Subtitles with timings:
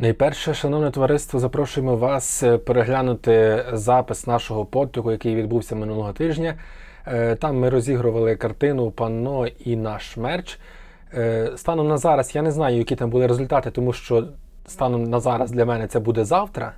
[0.00, 6.54] Найперше, шановне товариство, запрошуємо вас е, переглянути запис нашого потоку, який відбувся минулого тижня.
[7.06, 10.58] Е, там ми розігрували картину панно і наш мерч.
[11.14, 14.28] Е, станом на зараз я не знаю, які там були результати, тому що
[14.66, 16.72] станом на зараз для мене це буде завтра.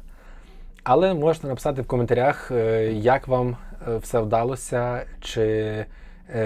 [0.84, 2.52] Але можете написати в коментарях,
[2.90, 3.56] як вам
[3.98, 5.84] все вдалося, чи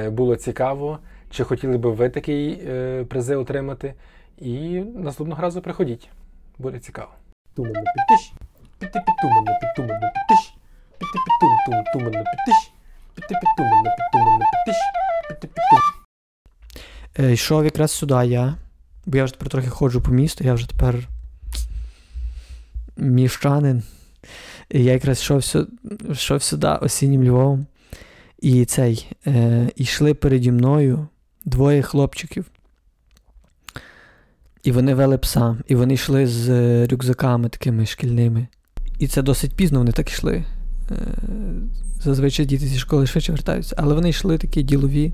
[0.09, 0.99] було цікаво,
[1.31, 2.57] чи хотіли би ви такий
[3.09, 3.95] призи отримати.
[4.39, 6.09] І наступного разу приходіть.
[6.59, 7.11] Буде цікаво.
[7.55, 8.33] Тумано підтиш,
[8.79, 10.55] піти підтумано, підтумано підтиш,
[10.99, 12.73] піти підтум, тум, тумано підтиш,
[13.15, 14.77] піти підтумано, підтумано підтиш,
[15.29, 17.33] піти підтум.
[17.33, 18.55] Йшов якраз сюди я,
[19.07, 21.09] бо я вже тепер трохи ходжу по місту, я вже тепер
[22.97, 23.83] міщанин.
[24.71, 25.67] І я якраз йшов,
[26.11, 27.67] йшов сюди осіннім Львовом.
[28.39, 31.09] І цей, е, йшли переді мною
[31.45, 32.51] двоє хлопчиків.
[34.65, 38.47] І вони вели пса, і вони йшли з е, рюкзаками такими шкільними.
[38.99, 40.45] І це досить пізно вони так йшли.
[40.91, 40.95] Е,
[42.03, 43.77] зазвичай діти зі школи швидше вертаються.
[43.79, 45.13] Але вони йшли такі ділові,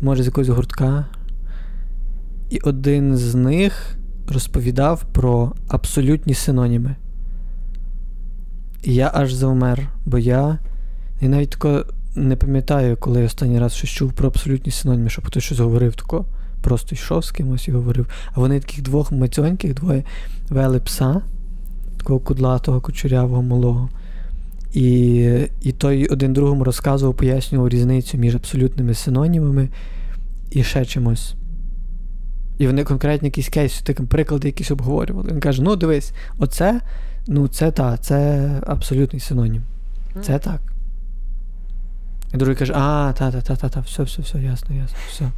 [0.00, 1.06] може, з якогось гуртка.
[2.50, 3.96] І один з них
[4.28, 6.96] розповідав про абсолютні синоніми.
[8.82, 10.58] І я аж завмер, бо я
[11.20, 15.26] я навіть тако не пам'ятаю, коли я останній раз щось чув про абсолютні синоніми, щоб
[15.26, 16.24] хтось щось говорив тако
[16.64, 18.06] просто йшов з кимось і говорив.
[18.32, 20.04] А вони таких двох мацьоньких двоє
[20.48, 21.20] вели пса,
[21.98, 23.88] такого кудлатого, кучерявого малого.
[24.72, 24.86] І
[25.62, 29.68] і той один другому розказував, пояснював різницю між абсолютними синонімами
[30.50, 31.34] і ще чимось.
[32.58, 35.32] І вони конкретні якісь кейси, такі приклади якісь обговорювали.
[35.32, 36.80] Він каже: ну дивись, оце,
[37.26, 39.62] ну це та, це абсолютний синонім.
[40.22, 40.60] Це так.
[42.34, 45.30] І другий каже, а, та-та-та-та, все, все, все, ясно, ясно, все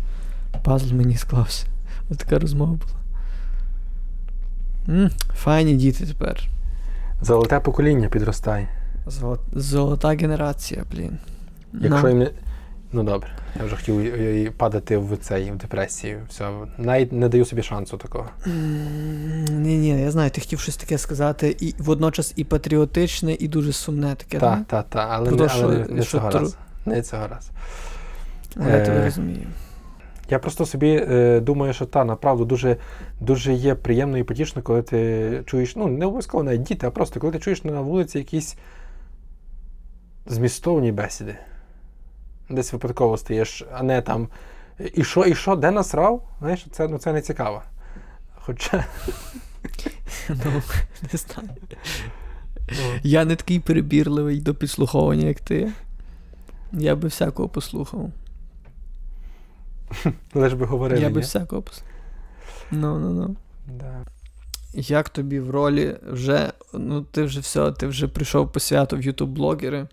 [0.56, 1.66] пазл мені склався.
[2.10, 2.92] Ось така розмова була.
[5.00, 6.48] М, Файні діти тепер.
[7.22, 8.68] Золоте покоління підростає.
[9.06, 9.40] Золот...
[9.52, 11.18] Золота генерація, блін.
[11.72, 12.30] Якщо їм не.
[12.92, 16.20] Ну добре, я вже хотів падати в цей в депресію.
[16.28, 18.26] Все, навіть не даю собі шансу такого.
[19.50, 23.72] Ні, ні, я знаю, ти хотів щось таке сказати, і водночас і патріотичне, і дуже
[23.72, 24.38] сумне таке.
[24.38, 26.56] Так, так, так, але, не, але не, не цього разу.
[26.86, 27.50] Не цього разу.
[28.56, 29.46] Я тебе розумію.
[30.30, 32.76] Я просто собі е, думаю, що та направду дуже
[33.20, 37.20] дуже є приємно і потішно, коли ти чуєш, ну, не обов'язково навіть діти, а просто
[37.20, 38.56] коли ти чуєш на вулиці якісь
[40.26, 41.36] змістовні бесіди.
[42.50, 44.28] Десь випадково стаєш, а не там.
[44.94, 46.28] І що, і що, де насрав?
[46.38, 47.62] Знаєш, це ну, це не цікаво.
[48.34, 48.84] Хоча.
[50.28, 50.62] Ну,
[51.12, 51.48] не знаю.
[52.68, 53.00] Ну.
[53.02, 55.72] Я не такий перебірливий до підслуховування, як ти.
[56.72, 58.10] Я би всякого послухав.
[60.34, 61.00] Лиш би говорили.
[61.00, 61.64] Я би всякого
[62.70, 63.36] Ну, ну, ну.
[63.66, 64.04] Да.
[64.74, 69.00] Як тобі в ролі вже, ну, ти вже все, ти вже прийшов по святу в
[69.00, 69.86] ютуб-блогери.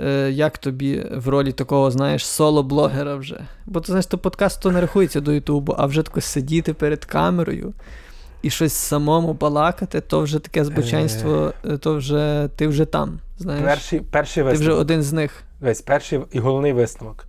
[0.00, 3.40] Е, Як тобі в ролі такого, знаєш, соло-блогера вже?
[3.66, 7.04] Бо ти знаєш, то подкаст то не рахується до Ютубу, а вже тако сидіти перед
[7.04, 7.74] камерою
[8.42, 11.76] і щось самому балакати, то вже таке збоченство, е...
[11.76, 13.18] то вже ти вже там.
[13.38, 13.64] знаєш.
[13.64, 14.66] Перший перший висновок.
[14.66, 15.42] Ти вже один з них.
[15.60, 17.24] Весь перший і головний висновок.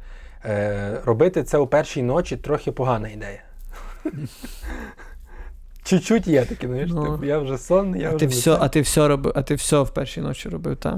[0.46, 3.44] Е, робити це у першій ночі трохи погана ідея.
[5.84, 8.20] Чуть-чуть є таке, знаєш, ну, типу, я вже сонний, я а вже.
[8.20, 10.98] Ти все, а ти все робив, а ти все в першій ночі робив, так?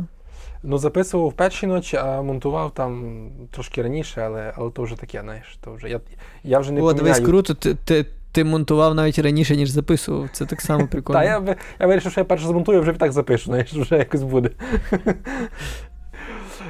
[0.63, 5.21] Ну, записував в першій ночі, а монтував там трошки раніше, але але то вже таке,
[5.21, 5.57] знаєш.
[5.61, 5.99] то вже Я
[6.43, 7.03] я вже не О, поміняю...
[7.03, 10.29] дивись, круто, ти ти, ти монтував навіть раніше, ніж записував.
[10.33, 11.19] Це так само прикольно.
[11.19, 14.49] Так, я я вирішив, що я перше змонтую, вже так запишу, знаєш, вже якось буде.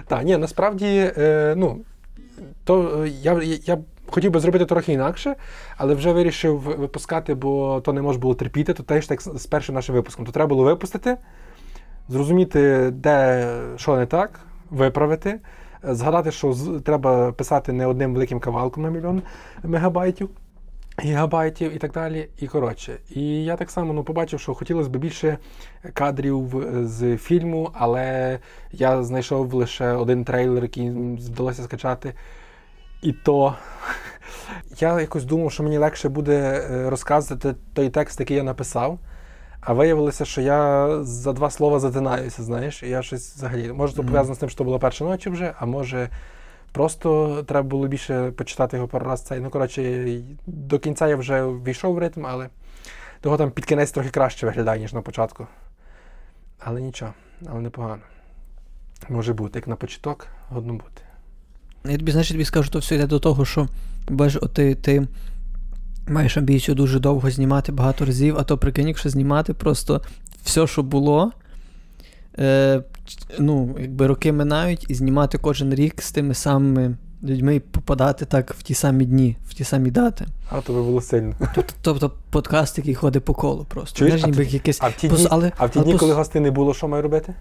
[0.08, 1.80] Так, ні, насправді, е, ну,
[2.64, 5.36] то е, я я хотів би зробити трохи інакше,
[5.78, 9.76] але вже вирішив випускати, бо то не може було терпіти, то теж так з першим
[9.76, 10.26] нашим випуском.
[10.26, 11.18] То треба було випустити,
[12.10, 15.40] зрозуміти, де що не так, виправити,
[15.84, 19.22] згадати, що треба писати не одним великим кавалком на мільйон
[19.64, 20.30] мегабайтів.
[21.04, 22.98] Гігабайтів і так далі, і коротше.
[23.10, 25.38] І я так само ну, побачив, що хотілося б більше
[25.94, 28.40] кадрів з фільму, але
[28.72, 32.14] я знайшов лише один трейлер, який вдалося скачати.
[33.02, 33.56] І то
[34.80, 39.00] я якось думав, що мені легше буде е, розказувати той текст, який я написав.
[39.62, 43.72] А виявилося, що я за два слова затинаюся, знаєш, і я щось взагалі.
[43.72, 46.10] Може, це пов'язано з тим, що була перша ночі вже, а може,
[46.72, 49.22] просто треба було більше почитати його пару раз.
[49.22, 49.40] Цей.
[49.40, 50.06] Ну, коротше,
[50.48, 52.50] до кінця я вже війшов в ритм, але
[53.22, 55.48] того там під кінець трохи краще виглядає, ніж на початку.
[56.60, 57.14] Але нічого,
[57.50, 58.02] але непогано.
[59.10, 61.02] Може бути, як на початок, годно бути.
[61.86, 63.68] Я тобі, знаєш, тобі скажу, то все йде до того, що
[64.10, 65.08] бачиш, ти, ти
[66.08, 70.02] маєш амбіцію дуже довго знімати багато разів, а то прикинь, якщо знімати просто
[70.44, 71.32] все, що було.
[72.40, 72.84] Е,
[73.40, 78.54] ну, якби роки минають, і знімати кожен рік з тими самими людьми і попадати так
[78.54, 80.26] в ті самі дні, в ті самі дати.
[80.50, 81.34] А то би було сильно.
[81.56, 84.00] Тобто, тобто подкаст, який ходить по колу просто.
[84.00, 84.78] Чуєш, Знаєш, а ніби якесь...
[84.82, 86.74] А в ті дні, але- а в ті але дні, пос- коли гостей не було,
[86.74, 87.34] що маю робити?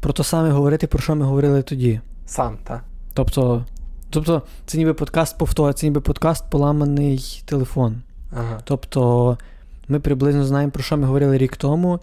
[0.00, 2.00] Про те саме говорити, про що ми говорили тоді.
[2.26, 2.84] Сам, так?
[3.14, 3.64] Тобто,
[4.10, 8.02] тобто це ніби подкаст повтор, це ніби подкаст поламаний телефон.
[8.36, 8.60] Ага.
[8.64, 9.38] Тобто
[9.88, 12.00] ми приблизно знаємо, про що ми говорили рік тому,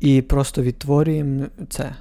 [0.00, 1.94] і просто відтворюємо це.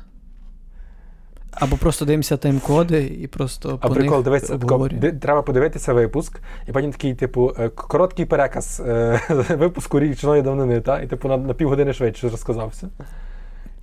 [1.51, 5.01] Або просто дивимося тайм-коди і просто А по прикол, них дивись, тако, обговорюємо.
[5.01, 10.81] ди- треба подивитися випуск, і потім такий, типу, е, короткий переказ е, випуску річної давнини,
[10.81, 11.01] та?
[11.01, 12.89] і типу на, на півгодини швидше розказався.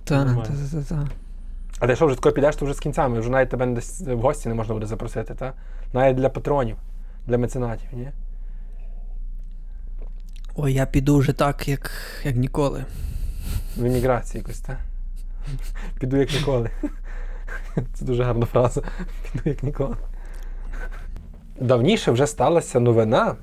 [0.03, 0.55] Та, нормально.
[0.71, 1.07] та, та, та.
[1.79, 4.17] А ти що вже тако підеш, то вже з кінцями, вже навіть тебе десь в
[4.19, 5.53] гості не можна буде запросити, та?
[5.93, 6.75] Навіть для патронів,
[7.27, 8.09] для меценатів, ні?
[10.55, 11.91] Ой, я піду вже так, як,
[12.23, 12.85] як ніколи.
[13.77, 14.77] В еміграції якось, та?
[15.99, 16.69] Піду як ніколи.
[17.93, 18.81] Це дуже гарна фраза.
[19.31, 19.95] Піду як ніколи.
[21.59, 23.35] Давніше вже сталася новина,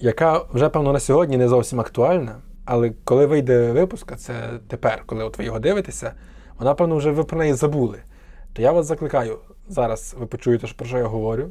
[0.00, 4.34] яка вже, певно, на сьогодні не зовсім актуальна, але коли вийде випуск, а це
[4.68, 6.12] тепер, коли от ви його дивитеся,
[6.58, 7.98] вона, певно, вже ви про неї забули.
[8.52, 9.38] То я вас закликаю,
[9.68, 11.50] зараз ви почуєте, про що я говорю,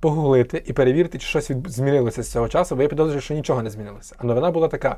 [0.00, 3.70] погуглити і перевірити, чи щось змінилося з цього часу, бо я підозрюю, що нічого не
[3.70, 4.14] змінилося.
[4.18, 4.96] А новина була така: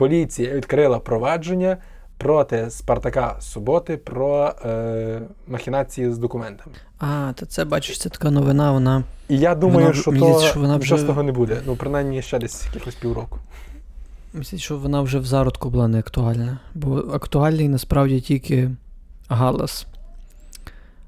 [0.00, 1.76] поліція відкрила провадження
[2.18, 6.76] проти Спартака Суботи про е, махінації з документами.
[6.98, 9.04] А, та це бачиш, це така новина, вона.
[9.28, 11.62] І я думаю, Вона- що то що вона вже- з того не буде.
[11.66, 13.38] Ну, принаймні, ще десь якихось півроку.
[14.34, 16.58] Мислить, що вона вже в зародку була не актуальна.
[16.74, 18.70] Бо актуальний насправді тільки
[19.28, 19.86] галас.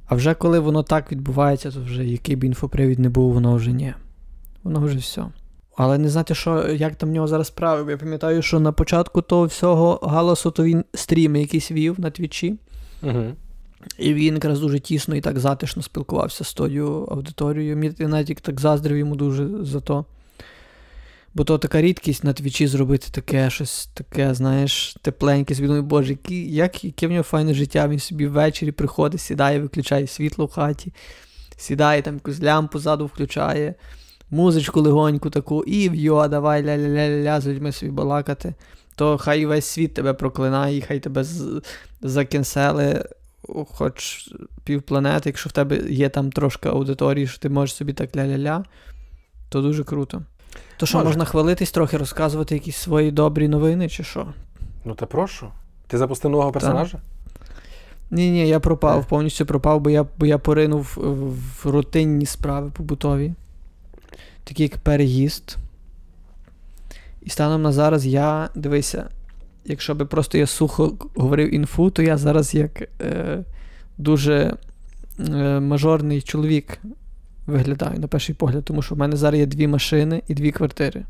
[0.07, 3.73] А вже коли воно так відбувається, то вже який б інфопривід не був, воно вже
[3.73, 3.95] ні.
[4.65, 5.25] Воно вже все.
[5.77, 7.93] Але не знати, що, як там в нього зараз справи.
[7.93, 12.59] Я пам'ятаю, що на початку того всього галасу, то він стріми якісь вів на твічі.
[13.03, 13.25] Угу.
[13.99, 17.77] І він якраз дуже тісно і так затишно спілкувався з тою аудиторією.
[17.77, 20.05] Мені навіть так заздрив йому дуже за то.
[21.35, 26.53] Бо то така рідкість на твічі зробити таке щось таке, знаєш, тепленьке, собі боже, які,
[26.53, 27.89] як, яке в нього файне життя.
[27.89, 30.93] Він собі ввечері приходить, сідає, виключає світло в хаті,
[31.57, 33.75] сідає там якусь лямпу ззаду включає,
[34.33, 38.55] музичку легоньку таку, і в'йо, давай ля-ля-ля-ля, з людьми собі балакати.
[38.95, 41.63] То хай весь світ тебе проклинає, і хай тебе з-
[42.03, 43.05] закенсели
[43.73, 44.29] хоч
[44.65, 48.65] півпланети, якщо в тебе є там трошки аудиторії, що ти можеш собі так ля-ля-ля,
[49.49, 50.23] то дуже круто.
[50.77, 51.09] То що, Може.
[51.09, 54.27] можна хвалитись трохи, розказувати якісь свої добрі новини, чи що?
[54.85, 55.49] Ну, та прошу.
[55.87, 56.99] Ти запустив нового персонажа?
[58.11, 59.05] Ні, ні, я пропав, Е.
[59.09, 63.35] повністю пропав, бо я, бо я поринув в, в рутинні справи побутові,
[64.45, 65.57] такі як переїзд.
[67.23, 69.09] І станом на зараз я, дивися,
[69.65, 73.45] якщо би просто я сухо говорив інфу, то я зараз як е,
[73.99, 74.55] дуже
[75.21, 76.79] е, мажорний чоловік
[77.47, 81.05] виглядаю на перший погляд, тому що в мене зараз є дві машини і дві квартири.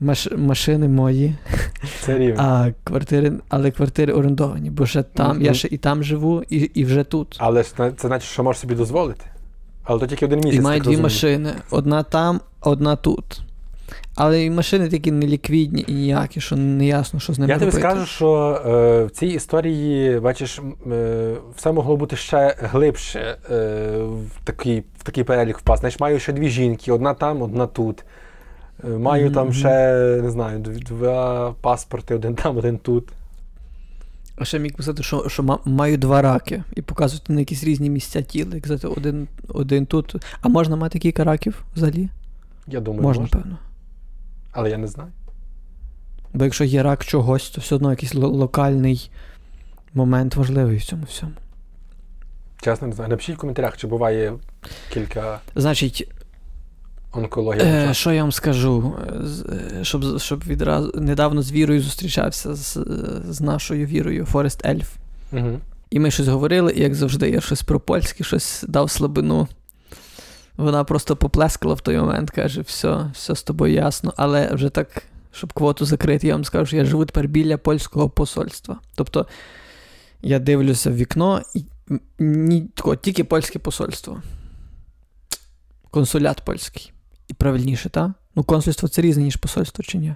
[0.00, 1.34] Маш, машини мої,
[2.00, 2.40] Це рівень.
[2.40, 6.56] а квартири, але квартири орендовані, бо ще там, Ну, я ще і там живу, і,
[6.56, 7.36] і вже тут.
[7.38, 9.24] Але це значить, що можеш собі дозволити.
[9.88, 10.58] Але то тільки один місяць.
[10.58, 11.02] і маю дві розумію.
[11.02, 13.40] машини: одна там, одна тут.
[14.14, 17.72] Але і машини такі неліквідні і ніякі, що не ясно, що з ними Я тобі
[17.72, 20.60] скажу, що е, в цій історії, бачиш,
[20.92, 23.56] е, все могло бути ще глибше е,
[23.98, 25.80] в, такий, в такий перелік впасти.
[25.80, 28.04] Знаєш, маю ще дві жінки, одна там, одна тут.
[28.84, 29.68] Е, Маю там ще,
[30.22, 33.08] не знаю, дв- два паспорти, один там, один тут.
[34.40, 38.22] А ще міг писати, що, що маю два раки і показувати на якісь різні місця
[38.22, 38.54] тіла.
[38.54, 40.14] Як казати, один, один тут.
[40.40, 42.08] А можна мати кілька раків взагалі?
[42.66, 43.40] Я думаю, можна, можна.
[43.40, 43.58] певно.
[44.52, 45.10] Але я не знаю.
[46.34, 49.10] Бо якщо є рак чогось, то все одно якийсь ло- локальний
[49.94, 51.32] момент важливий в цьому всьому.
[52.62, 53.10] Чесно не знаю.
[53.10, 54.34] Напишіть в коментарях, чи буває
[54.92, 56.08] кілька Значить,
[57.18, 57.60] онкологій.
[57.60, 58.94] Е, що я вам скажу?
[59.08, 59.12] Е,
[59.80, 62.78] е, Щоб, щоб відразу недавно з Вірою зустрічався з,
[63.30, 64.88] з нашою Вірою, Форест Ельф.
[65.32, 65.60] Угу.
[65.90, 69.48] І ми щось говорили, і як завжди, я щось про польське, щось дав слабину.
[70.56, 75.02] Вона просто поплескала в той момент, каже: все, все з тобою ясно, але вже так,
[75.32, 78.78] щоб квоту закрити, я вам скажу, що я живу тепер біля польського посольства.
[78.94, 79.26] Тобто
[80.22, 81.64] я дивлюся в вікно, і
[82.18, 82.70] ні,
[83.02, 84.22] тільки польське посольство.
[85.90, 86.92] Консулят польський.
[87.28, 88.10] І правильніше, так?
[88.34, 90.14] Ну, консульство це різне, ніж посольство, чи ні?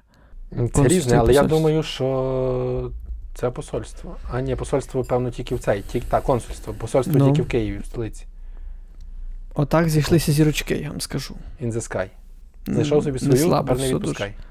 [0.50, 2.90] Це Консульство різне, але я думаю, що
[3.34, 4.16] це посольство.
[4.32, 5.82] А ні, посольство, певно, тільки в цей.
[5.82, 6.74] Тільки, так, консульство.
[6.74, 7.26] Посольство Ну.
[7.26, 8.26] тільки в Києві, в столиці.
[9.54, 11.34] Отак зійшлися зірочки, я вам скажу.
[11.62, 12.08] In the sky.
[12.66, 14.28] Знайшов собі Не свою, слабо тепер не відпускай.
[14.28, 14.42] дуже.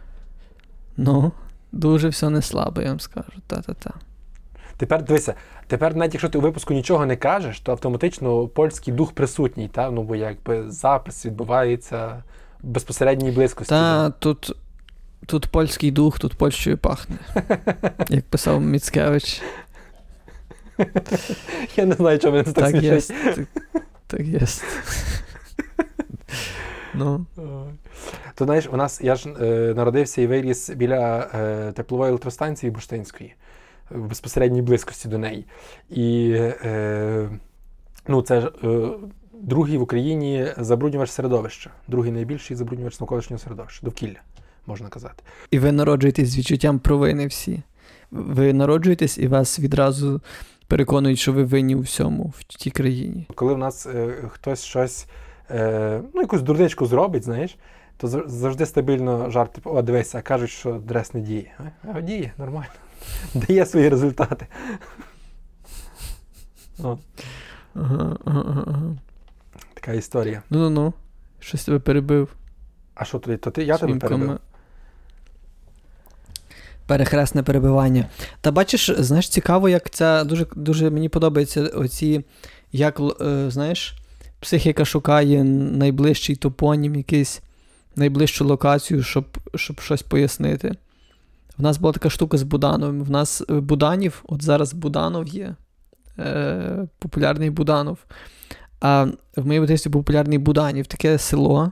[0.97, 1.31] Ну,
[1.71, 3.31] дуже все не слабо, я вам скажу.
[3.47, 3.91] Та-та-та.
[4.77, 5.33] Тепер дивися,
[5.67, 9.91] тепер навіть якщо ти у випуску нічого не кажеш, то автоматично польський дух присутній, та?
[9.91, 12.23] ну бо якби запис відбувається
[12.63, 13.69] безпосередній близькості.
[13.69, 14.55] Та тут,
[15.25, 17.15] тут польський дух, тут Польщею пахне.
[18.09, 19.41] Як писав Міцкевич.
[21.75, 23.01] Я не знаю, чому мене це так, Так є.
[23.01, 23.47] смішить.
[23.73, 24.39] Так, так є.
[26.93, 27.25] Ну,
[28.35, 33.33] То знаєш, у нас я ж е, народився і виріс біля е, теплової електростанції Буштинської,
[33.89, 35.45] в безпосередній близькості до неї.
[35.89, 37.29] І е,
[38.07, 38.89] ну, це ж е,
[39.41, 44.19] другий в Україні забруднювач середовища, другий найбільший забруднювач навколишнього середовища, довкілля,
[44.67, 45.23] можна казати.
[45.51, 47.61] і ви народжуєтесь з відчуттям провини всі.
[48.11, 50.21] Ви народжуєтесь і вас відразу
[50.67, 53.27] переконують, що ви винні у всьому в тій країні.
[53.35, 55.05] Коли в нас е, хтось щось,
[55.49, 57.57] е, ну, якусь дурничку зробить, знаєш,
[57.97, 61.51] то завжди стабільно жарт, типу, о, дивися, а кажуть, що дрес не діє.
[61.59, 62.71] А, А діє, нормально.
[63.33, 64.47] Дає свої результати.
[66.83, 66.97] Ага,
[67.75, 68.95] ага, ага, ага.
[69.81, 70.43] Така історія.
[70.49, 70.93] Ну ну ну.
[71.39, 72.33] Щось тебе перебив.
[72.95, 73.37] А що тоді?
[73.37, 74.39] То ти я тебе перебив?
[76.85, 78.09] Перехресне перебивання.
[78.41, 82.23] Та бачиш, знаєш, цікаво, як ця дуже, дуже мені подобається оці,
[82.71, 83.95] як е, знаєш,
[84.39, 87.41] психіка шукає найближчий топонім, якийсь
[87.95, 90.75] найближчу локацію, щоб, щоб щось пояснити.
[91.57, 93.03] В нас була така штука з Будановим.
[93.03, 95.55] В нас е, Буданів, от зараз Буданов є.
[96.19, 97.97] Е, популярний Буданов.
[98.81, 101.71] А в моєму дитинстві був популярний Буданів, таке село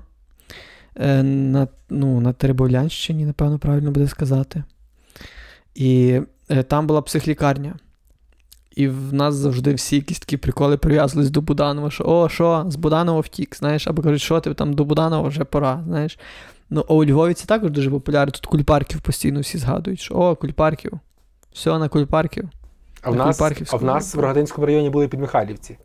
[0.96, 4.64] е, на, ну, на Теребовлянщині, напевно, правильно буде сказати.
[5.76, 7.76] І е, там була психлікарня.
[8.76, 12.76] І в нас завжди всі якісь такі приколи прив'язувались до Буданова, що о, що, з
[12.76, 16.20] Буданова втік, знаєш, або кажуть, що ти там до Буданова вже пора, знаєш.
[16.70, 18.32] Ну, а у Львові це також дуже популярно.
[18.32, 21.00] Тут кульпарків постійно всі згадують, що о, кульпарків.
[21.54, 22.50] Все на кульпарків.
[23.02, 25.78] А в нас, а в нас в Рогатинському районі були підмихайлівці.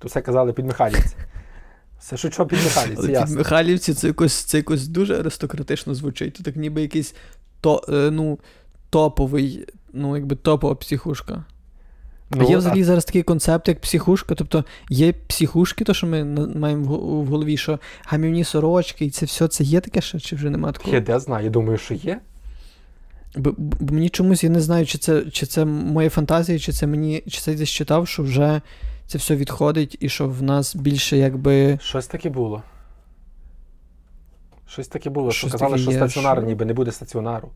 [0.00, 1.16] То все казали підмихайлівці.
[2.00, 3.36] Все що що підмихайлівці, Але ті ясно.
[3.36, 6.36] Михайлівці це якось, це якось дуже аристократично звучить.
[6.36, 7.14] Це так ніби якийсь
[7.60, 8.38] то, е, ну,
[8.90, 11.44] топовий, ну, якби топова психушка.
[12.30, 14.34] Ну, а є взагалі зараз такий концепт, як психушка.
[14.34, 16.24] Тобто є психушки, то що ми
[16.56, 20.50] маємо в голові, що гамівні сорочки, і це все це є таке ще, чи вже
[20.50, 20.94] немає такого?
[20.94, 22.20] Я де знаю, я думаю, що є.
[23.36, 26.86] Бо, бо мені чомусь я не знаю, чи це, чи це моя фантазія, чи це
[26.86, 28.60] мені, чи це десь читав, що вже
[29.10, 31.78] це все відходить, і що в нас більше якби.
[31.82, 32.62] Щось таке було.
[34.66, 37.50] Щось таке було, що Щось казали, таке що є, стаціонар, що- ніби не буде стаціонару.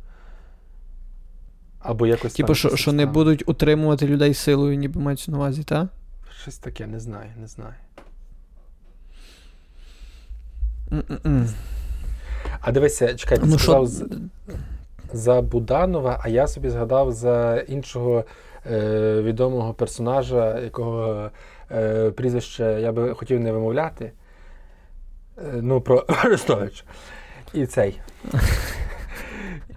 [1.78, 2.34] Або якось.
[2.34, 5.88] Типу, там що, що не будуть утримувати людей силою, ніби мається на увазі, так?
[6.42, 7.74] Щось таке, не знаю, не знаю.
[12.60, 14.06] А дивися, чекай, ти Ну сказав що,
[15.12, 18.24] за Буданова, а я собі згадав за іншого
[19.22, 21.30] відомого персонажа, якого
[21.70, 24.12] е, прізвище я би хотів не вимовляти.
[25.38, 26.84] Е, ну, про Арестович.
[27.52, 28.00] І цей.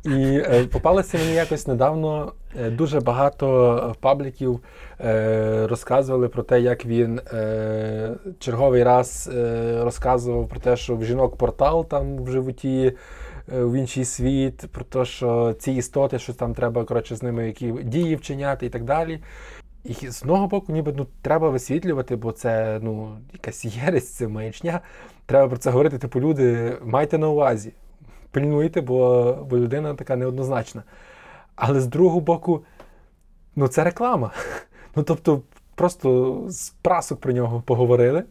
[0.03, 4.59] І е, попалося мені якось недавно е, дуже багато пабліків
[5.01, 11.05] е, розказували про те, як він е, черговий раз е, розказував про те, що в
[11.05, 12.93] жінок портал там в животі е,
[13.47, 17.71] в інший світ, про те, що ці істоти, що там треба коротше, з ними які
[17.71, 19.19] дії вчиняти і так далі.
[19.83, 24.81] І з одного боку, ніби ну, треба висвітлювати, бо це ну, якась єресь, це маячня.
[25.25, 25.97] Треба про це говорити.
[25.97, 27.73] Типу, люди, майте на увазі,
[28.31, 30.83] пильнуйте, бо, бо людина така неоднозначна.
[31.55, 32.63] Але з другого боку,
[33.55, 34.31] ну це реклама.
[34.95, 35.41] Ну тобто,
[35.75, 38.23] просто з прасок про нього поговорили,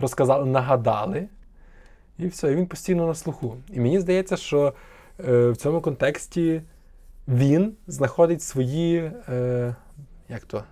[0.00, 1.28] розказали, нагадали,
[2.18, 3.56] і все, і він постійно на слуху.
[3.70, 4.74] І мені здається, що
[5.28, 6.62] е, в цьому контексті
[7.28, 9.12] він знаходить свої.
[9.28, 9.74] Е,
[10.28, 10.64] як то?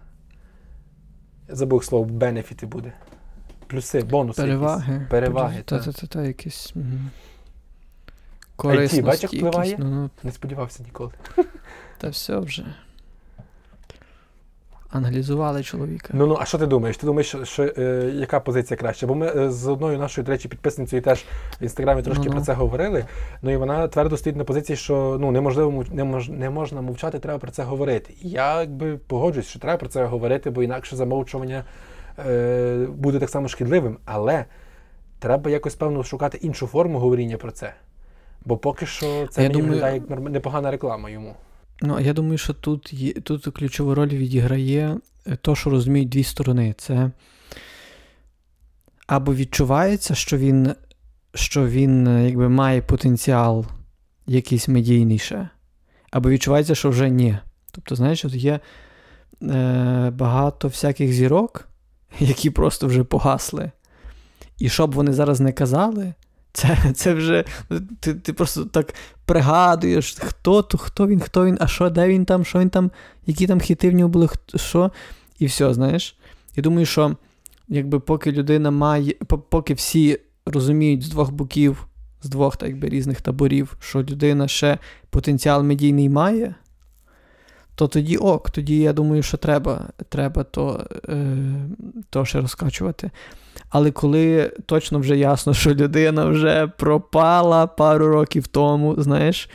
[1.48, 2.92] Я забув слово, бенефіти буде.
[3.66, 4.42] Плюси, бонуси.
[4.42, 4.92] Переваги.
[4.92, 5.08] Якісь.
[5.10, 5.62] Переваги.
[5.64, 6.72] Та, та, та, та, якісь.
[6.76, 7.10] Мгм.
[8.58, 9.74] IT, бачиш, як якісь.
[9.78, 11.12] Ну, ну, Не сподівався ніколи.
[11.98, 12.66] та все вже.
[14.94, 16.08] Аналізували чоловіка.
[16.12, 16.96] Ну ну, а що ти думаєш?
[16.96, 19.06] Ти думаєш, що, що е, яка позиція краща?
[19.06, 21.24] Бо ми е, з одною нашою, до речі, підписницею теж
[21.60, 22.32] в інстаграмі трошки Ну-ну.
[22.36, 23.04] про це говорили.
[23.42, 27.18] Ну і вона твердо стоїть на позиції, що ну неможливо не, мож, не можна мовчати,
[27.18, 28.14] треба про це говорити.
[28.22, 31.64] І я якби погоджуюсь, що треба про це говорити, бо інакше замовчування
[32.26, 33.96] е, буде так само шкідливим.
[34.04, 34.44] Але
[35.18, 37.72] треба якось певно шукати іншу форму говоріння про це.
[38.44, 41.34] Бо поки що це Я мені думаю- виглядає як непогана реклама йому.
[41.86, 46.24] Ну, я думаю, що тут, є, тут ключову роль відіграє е, то, що розуміють дві
[46.24, 46.74] сторони.
[46.78, 47.10] Це
[49.06, 50.74] або відчувається, що він,
[51.34, 53.66] що він е, якби, має потенціал
[54.26, 55.48] якийсь медійний ще,
[56.10, 57.38] або відчувається, що вже ні.
[57.72, 58.60] Тобто, знаєш, от є
[59.42, 61.68] е, багато всяких зірок,
[62.18, 63.70] які просто вже погасли.
[64.58, 66.14] І що б вони зараз не казали,
[66.54, 67.44] це це вже
[68.00, 68.94] ти ти просто так
[69.24, 72.90] пригадуєш, хто то, хто він, хто він, а що, де він там, що він там,
[73.26, 74.90] які там хіти в нього були, що,
[75.38, 76.16] і все, знаєш.
[76.56, 77.16] Я думаю, що
[77.68, 79.14] якби поки людина має,
[79.48, 81.86] поки всі розуміють з двох боків,
[82.22, 84.78] з двох так якби, різних таборів, що людина ще
[85.10, 86.54] потенціал медійний має,
[87.74, 91.36] то тоді ок, тоді я думаю, що треба треба то, е,
[92.10, 93.10] то ще розкачувати.
[93.68, 99.50] Але коли точно вже ясно, що людина вже пропала пару років тому, знаєш,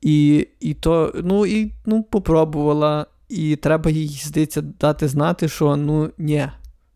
[0.00, 6.10] і і то, ну, і ну, попробувала, і треба їй, здається, дати знати, що ну
[6.18, 6.48] ні,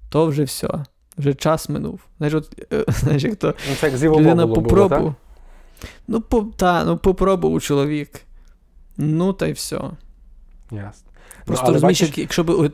[0.09, 0.69] то вже все,
[1.19, 2.01] вже час минув.
[2.19, 5.15] Знаєш, от, е, знаєш, як то ну, це як людина попробував.
[6.09, 8.21] Ну, по, та, ну, попробував чоловік.
[8.97, 9.81] Ну, та й все.
[10.71, 11.09] Ясно.
[11.45, 12.71] Просто ну, розумієш, бачиш, якщо би.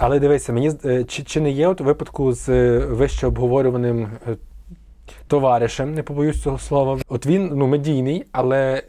[0.00, 4.36] Але дивися, мені е, чи, чи не є от випадку з е, вище обговорюваним е,
[5.26, 6.98] товаришем, не побоюсь цього слова.
[7.08, 8.82] От він ну, медійний, але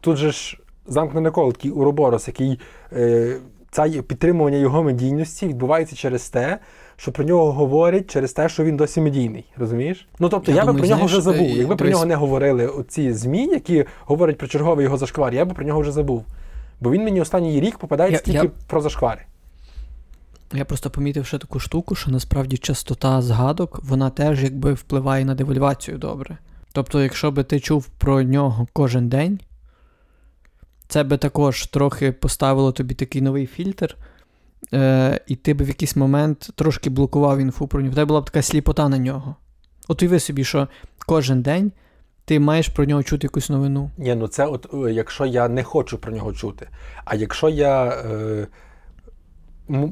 [0.00, 2.60] тут же ж замкнене коло, такий уроборос, який
[2.92, 3.36] е,
[3.70, 6.58] це підтримування його медійності відбувається через те,
[6.96, 9.44] що про нього говорять через те, що він досі медійний.
[9.56, 10.08] Розумієш?
[10.18, 11.48] Ну тобто, я, я думаю, би про нього вже забув.
[11.48, 15.54] Якби про нього не говорили оці ЗМІ, які говорять про черговий його зашквар, я би
[15.54, 16.24] про нього вже забув.
[16.80, 18.50] Бо він мені останній рік попадає тільки я...
[18.66, 19.20] про зашквари.
[20.52, 25.34] Я просто помітив ще таку штуку, що насправді частота згадок, вона теж якби впливає на
[25.34, 26.38] девальвацію добре.
[26.72, 29.40] Тобто, якщо би ти чув про нього кожен день,
[30.88, 33.96] це би також трохи поставило тобі такий новий фільтр,
[34.74, 37.92] е, і ти би в якийсь момент трошки блокував інфу про нього.
[37.92, 39.36] В тебе була б така сліпота на нього.
[39.88, 40.68] От уяви собі, що
[41.06, 41.72] кожен день
[42.24, 43.90] ти маєш про нього чути якусь новину.
[43.98, 46.68] Ні, ну це от е, якщо я не хочу про нього чути.
[47.04, 48.46] А якщо я е,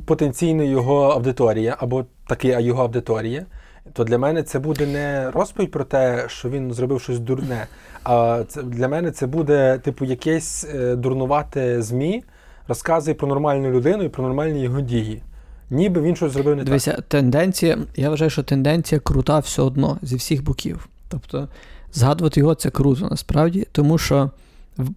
[0.07, 3.47] потенційно його аудиторія, або таки його аудиторія,
[3.93, 7.67] то для мене це буде не розповідь про те, що він зробив щось дурне.
[8.05, 12.25] А це для мене це буде, типу, якесь е, дурнувате ЗМІ,
[12.69, 15.23] розказує про нормальну людину і про нормальні його дії.
[15.71, 17.05] Ніби він щось зробив не Дивися, так.
[17.05, 20.89] тенденція, я вважаю, що тенденція крута все одно зі всіх боків.
[21.09, 21.49] Тобто
[21.93, 24.31] згадувати його це круто насправді, тому що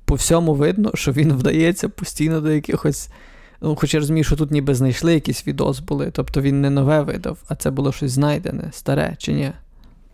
[0.05, 3.09] по всьому видно, що він вдається постійно до якихось.
[3.61, 7.01] Ну, Хоч я розумію, що тут ніби знайшли якісь відос були, тобто він не нове
[7.01, 9.51] видав, а це було щось знайдене, старе чи ні?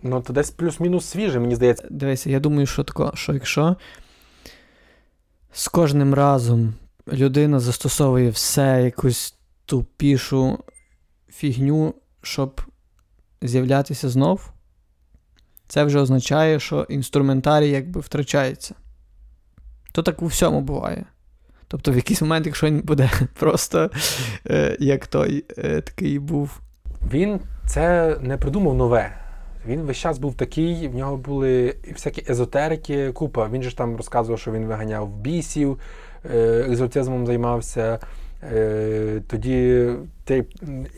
[0.04, 1.88] Ну, то десь плюс-мінус свіже, мені здається.
[1.90, 3.76] Дивися, я думаю, що тако, що якщо
[5.54, 6.74] з кожним разом
[7.14, 10.60] людина застосовує все якусь тупішу
[11.30, 12.62] фігню, щоб
[13.42, 14.52] з'являтися знов,
[15.68, 18.76] це вже означає, що інструментарій якби втрачається.
[19.92, 21.06] То так у всьому буває.
[21.68, 23.90] Тобто, в якийсь момент, якщо він буде просто
[24.50, 26.60] е, як той е, такий був.
[27.12, 29.18] Він це не придумав нове.
[29.68, 33.50] Він весь час був такий, в нього були всякі езотерики, купа.
[33.52, 35.80] Він же ж там розказував, що він виганяв бісів,
[36.34, 38.00] е, екзотизмом займався.
[38.54, 39.90] Е, тоді
[40.26, 40.44] той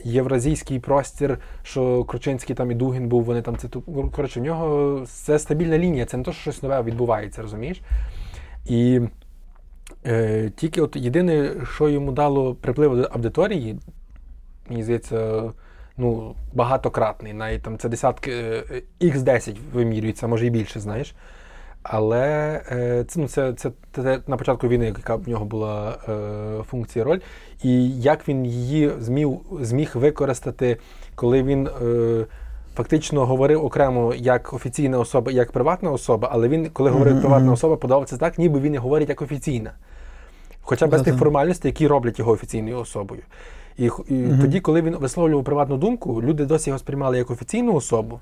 [0.03, 3.67] євразійський простір, що Кручинський там і Дугін був, вони там це
[4.11, 7.81] коротше, в нього це стабільна лінія, це не то, що щось нове відбувається, розумієш?
[8.65, 9.01] І
[10.05, 13.79] е, тільки от єдине, що йому дало приплив до аудиторії,
[14.69, 15.43] мені здається,
[15.97, 18.31] ну, багатократний, навіть там це десятки
[19.01, 21.15] X10 е, вимірюється, може і більше, знаєш.
[21.83, 26.63] Але е, це ну, це, це, це на початку війни, яка в нього була е,
[26.63, 27.19] функція роль,
[27.63, 29.29] і як він її зміг
[29.61, 30.77] зміг використати,
[31.15, 32.25] коли він е,
[32.77, 37.21] фактично говорив окремо як офіційна особа, як приватна особа, але він, коли говорив mm-hmm.
[37.21, 39.71] приватна особа, подав це так, ніби він говорить як офіційна.
[40.61, 43.21] Хоча без тих формальностей, які роблять його офіційною особою.
[43.77, 44.41] І, і mm-hmm.
[44.41, 48.19] тоді, коли він висловлював приватну думку, люди досі його сприймали як офіційну особу.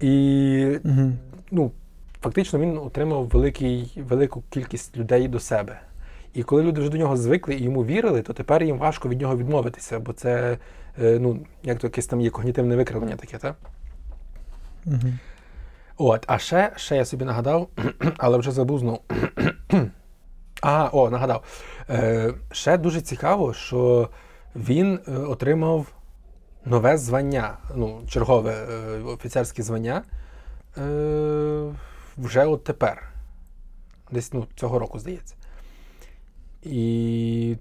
[0.00, 0.78] І
[1.50, 1.70] ну,
[2.22, 5.80] фактично він отримав великий, велику кількість людей до себе.
[6.34, 9.20] І коли люди вже до нього звикли і йому вірили, то тепер їм важко від
[9.20, 10.58] нього відмовитися, бо це
[11.02, 13.56] е, ну, як то якесь там є когнітивне викривлення таке, так?
[14.86, 15.12] Угу.
[15.96, 17.68] От, а ще ще я собі нагадав,
[18.16, 19.00] але вже забув знову.
[20.62, 21.44] а, о, нагадав.
[21.90, 24.10] Е, Ще дуже цікаво, що
[24.56, 25.86] він е, отримав
[26.64, 30.02] нове звання, ну, чергове е, офіцерське звання.
[30.78, 31.72] Е,
[32.16, 33.08] вже от тепер.
[34.10, 35.34] Десь ну, цього року, здається.
[36.62, 37.56] І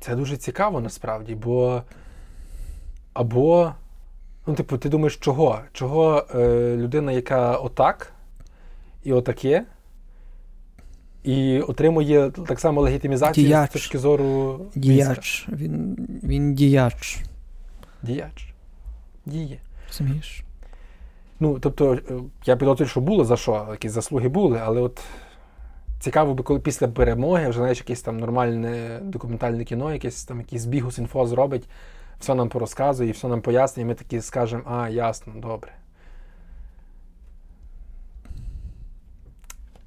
[0.00, 1.82] це дуже цікаво насправді, бо
[3.12, 3.74] або
[4.48, 5.60] Ну, типу, ти думаєш, чого?
[5.72, 8.12] Чого е, людина, яка отак
[9.04, 9.64] і отаке,
[11.24, 13.70] і отримує так само легітимізацію Діяч.
[13.70, 14.60] з точки зору?
[14.74, 15.46] Діяч.
[15.52, 17.18] Він, він діяч.
[18.02, 18.54] Діяч.
[19.26, 19.58] Діє.
[19.88, 20.44] Розумієш?
[21.40, 22.00] Ну, тобто, е,
[22.46, 25.00] я підозрюю, що було за що, якісь заслуги були, але от
[26.00, 30.64] цікаво би, коли після перемоги, вже знаєш, якесь там нормальне документальне кіно, якесь там якийсь
[30.64, 31.68] бігус інфо зробить,
[32.20, 35.72] все нам порозказує, все нам пояснює, і ми такі скажемо, а, ясно, добре.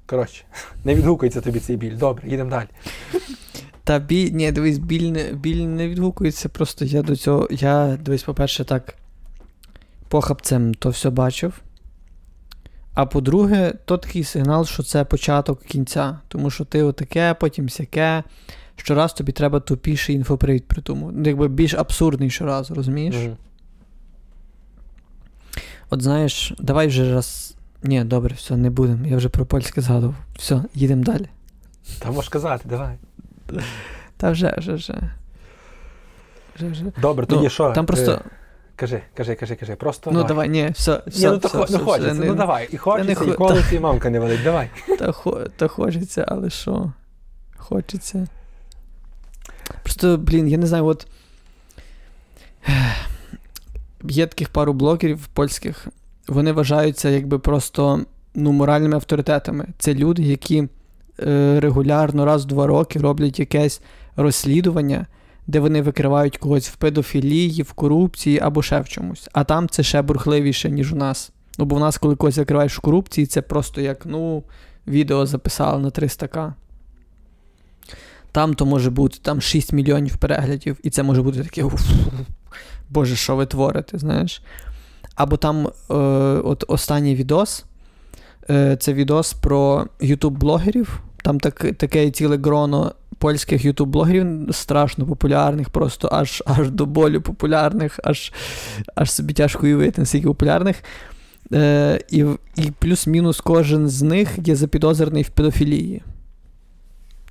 [0.06, 0.44] Коротше,
[0.84, 1.96] не відгукується тобі цей біль.
[1.96, 2.68] Добре, їдемо далі.
[3.84, 6.48] Та біль, ні, дивись, біль не, біль не відгукується.
[6.48, 7.48] Просто я до цього.
[7.50, 8.94] Я, дивись, по-перше, так
[10.08, 11.60] похапцем то все бачив.
[12.94, 16.18] А по-друге, то такий сигнал, що це початок кінця.
[16.28, 18.22] Тому що ти отаке, потім сяке.
[18.76, 21.10] Щораз тобі треба тупіший інфопривід при тому.
[21.12, 23.14] Ну, Якби більш абсурдний щораз, розумієш?
[23.16, 23.36] Мгм.
[25.90, 27.56] От знаєш, давай вже раз.
[27.82, 29.06] Ні, добре, все, не будемо.
[29.06, 30.14] Я вже про польське згадував.
[30.36, 31.28] Все, їдемо далі.
[31.98, 32.94] Та можеш казати, давай.
[34.16, 34.94] Та вже, вже, вже.
[36.56, 36.84] Вже, вже.
[37.00, 37.72] Добре, тоді Ну, що?
[37.72, 38.12] Там просто.
[38.12, 38.20] Е,
[38.76, 39.76] Кажи, кажи, кажи, кажи.
[39.76, 42.26] Просто Ну давай, ні, все, Ні, ну то все, хо- все, ну хочеться, все, ну
[42.26, 42.68] не- давай.
[42.72, 44.42] І хочеться, хо- і колиться, і мамка не велить.
[44.44, 44.70] Давай.
[44.98, 45.12] Та,
[45.56, 46.92] та хочеться, але що?
[47.56, 48.26] Хочеться.
[49.82, 51.06] Просто, блін, я не знаю, от.
[54.08, 55.86] Є таких пару блогерів польських,
[56.28, 58.00] вони вважаються якби просто
[58.34, 59.66] ну, моральними авторитетами.
[59.78, 60.68] Це люди, які
[61.20, 63.80] е, регулярно раз в два роки роблять якесь
[64.16, 65.06] розслідування,
[65.46, 69.28] де вони викривають когось в педофілії, в корупції або ще в чомусь.
[69.32, 71.32] А там це ще бурхливіше, ніж у нас.
[71.58, 74.42] Ну, бо в нас, коли когось викриваєш в корупції, це просто як, ну,
[74.86, 76.52] відео записали на 300к.
[78.32, 81.64] Там то може бути там 6 мільйонів переглядів, і це може бути таке.
[82.90, 84.42] Боже, що ви творите, знаєш?
[85.14, 85.94] Або там е,
[86.44, 87.64] от останній відос.
[88.50, 90.88] Е, це відос про ютуб-блогерів.
[91.22, 98.00] Там так, таке ціле гроно польських ютуб-блогерів страшно популярних, просто аж аж до болю популярних,
[98.04, 98.32] аж
[98.94, 100.76] аж собі тяжко уявити, наскільки популярних.
[101.52, 102.24] Е, і,
[102.56, 106.02] і плюс-мінус кожен з них є запідозрений в педофілії.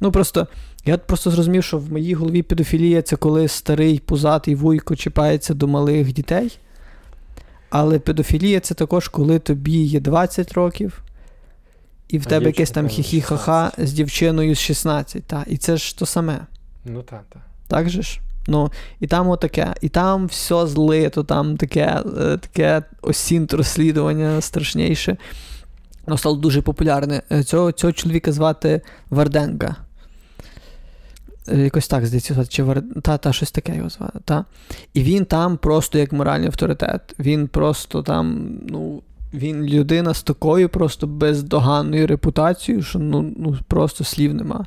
[0.01, 0.47] Ну просто
[0.85, 5.67] я просто зрозумів, що в моїй голові педофілія це коли старий пузатий вуйко чіпається до
[5.67, 6.57] малих дітей.
[7.69, 11.03] Але педофілія це також, коли тобі є 20 років,
[12.11, 15.23] і в А тебе якесь там хі-хі-ха-ха з дівчиною з 16.
[15.23, 16.39] Та, і це ж то саме.
[16.85, 17.41] Ну так, так.
[17.67, 18.19] Так же ж?
[18.47, 25.17] Ну, і там отаке, і там все злито, там таке, е, таке осінт розслідування страшніше.
[26.05, 27.21] Воно стало дуже популярне.
[27.31, 29.75] Е, Цього, цього чоловіка звати Варденка.
[31.47, 32.83] Е, Якось так, здається, звати, чи Вар...
[33.01, 34.19] та, та, щось таке його звати.
[34.25, 34.45] Та.
[34.93, 37.15] І він там просто як моральний авторитет.
[37.19, 39.01] Він просто там, ну,
[39.33, 44.65] він людина з такою просто бездоганною репутацією, що ну, ну просто слів нема.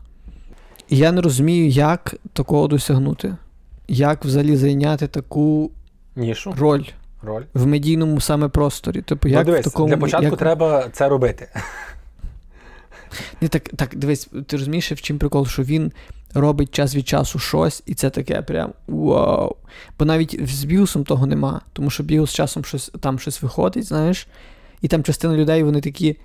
[0.88, 3.36] І я не розумію, як такого досягнути.
[3.88, 5.70] Як взагалі зайняти таку
[6.16, 6.84] Нішу, роль
[7.22, 7.42] роль.
[7.54, 9.02] в медійному саме просторі?
[9.02, 10.36] Типу, ну дивись, в такому для початку як...
[10.36, 11.48] треба це робити.
[13.40, 15.92] Ні, так, так, дивись, ти розумієш, в чим прикол, що він
[16.34, 19.56] робить час від часу щось, і це таке прям вау.
[19.98, 24.26] Бо навіть з Бігусом того нема, тому що Бігус часом щось, там щось виходить, знаєш,
[24.84, 26.16] і там частина людей вони такі.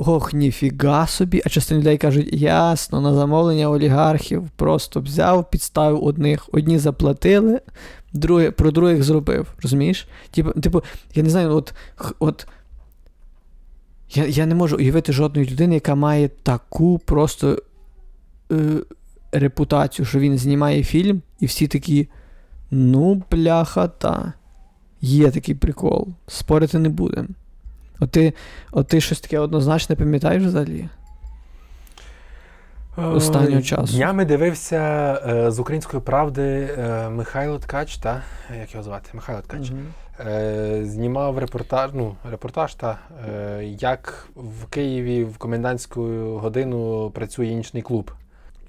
[0.00, 6.48] Ох, ніфіга собі, а частина людей кажуть, ясно, на замовлення олігархів просто взяв, підставив одних,
[6.52, 7.60] одні заплатили,
[8.12, 9.54] друге, про других зробив.
[9.62, 10.08] Розумієш?
[10.30, 10.82] Типу, типу,
[11.14, 11.74] я не знаю, от.
[12.18, 12.46] от
[14.14, 17.62] я, я не можу уявити жодної людини, яка має таку просто
[18.52, 18.56] е,
[19.32, 22.08] репутацію, що він знімає фільм, і всі такі.
[22.70, 24.32] Ну, бляха, та.
[25.00, 26.08] Є такий прикол.
[26.26, 27.28] Спорити не будемо.
[28.00, 28.32] От ти,
[28.72, 30.88] от ти щось таке однозначне пам'ятаєш взагалі?
[32.96, 33.96] Останнього часу.
[33.96, 34.78] Днями дивився
[35.26, 38.22] е, з української правди е, Михайло Ткач, та
[38.60, 39.10] як його звати?
[39.12, 39.72] Михайло Ткач.
[40.26, 46.02] Е, знімав репортаж, ну, репортаж та, е, як в Києві в комендантську
[46.38, 48.10] годину працює нічний клуб.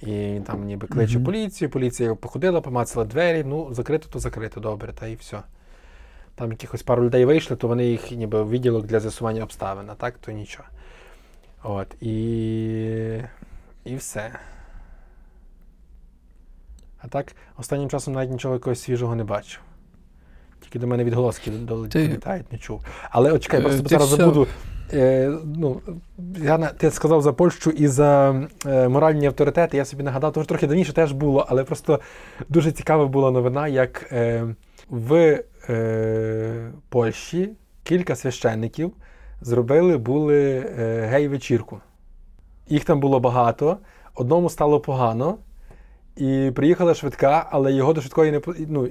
[0.02, 1.26] І там ніби кличе Мгм.
[1.26, 5.38] поліцію, поліція походила, помацала двері, ну, закрито, то закрито, добре, та і все.
[6.40, 9.96] Там якихось пару людей вийшли, то вони їх ніби в відділок для з'ясування обставин, а
[9.96, 10.68] так то нічого.
[11.64, 12.14] От, і,
[13.86, 14.32] і все.
[17.02, 19.62] А так, останнім часом навіть нічого якогось свіжого не бачив.
[20.62, 22.86] Тільки до мене відголоски долітають, не чув.
[23.10, 24.48] Але от чекай, Е, просто зараз все- забуду.
[24.94, 25.82] Е, ну,
[26.38, 29.78] я, ти сказав за Польщу і за е, моральні авторитети.
[29.78, 32.00] Я собі нагадав, то вже трохи давніше теж було, але просто
[32.50, 34.48] дуже цікава була новина, як е,
[34.90, 37.50] в е, Польщі
[37.84, 38.92] кілька священників
[39.42, 41.80] зробили були е, гей-вечірку.
[42.68, 43.78] Їх там було багато,
[44.16, 45.38] одному стало погано,
[46.16, 48.88] і приїхала швидка, але його до швидкої не ну,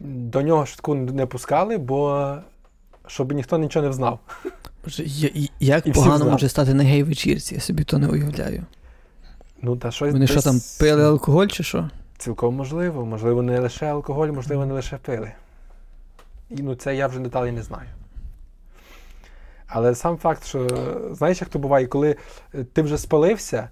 [0.00, 2.34] до нього швидку не пускали, бо
[3.12, 4.18] щоб ніхто нічого не взнав.
[4.84, 8.64] Боже, я- як І погано може стати на гей-вечірці, я собі то не уявляю.
[9.62, 11.90] Ну, та щось Вони що там пили алкоголь чи що?
[12.18, 13.06] Цілком можливо.
[13.06, 15.32] Можливо, не лише алкоголь, можливо, не лише пили.
[16.50, 17.88] І ну, це я вже деталі не знаю.
[19.66, 20.68] Але сам факт, що
[21.12, 22.16] знаєш, як то буває, коли
[22.54, 23.68] е, ти вже спалився,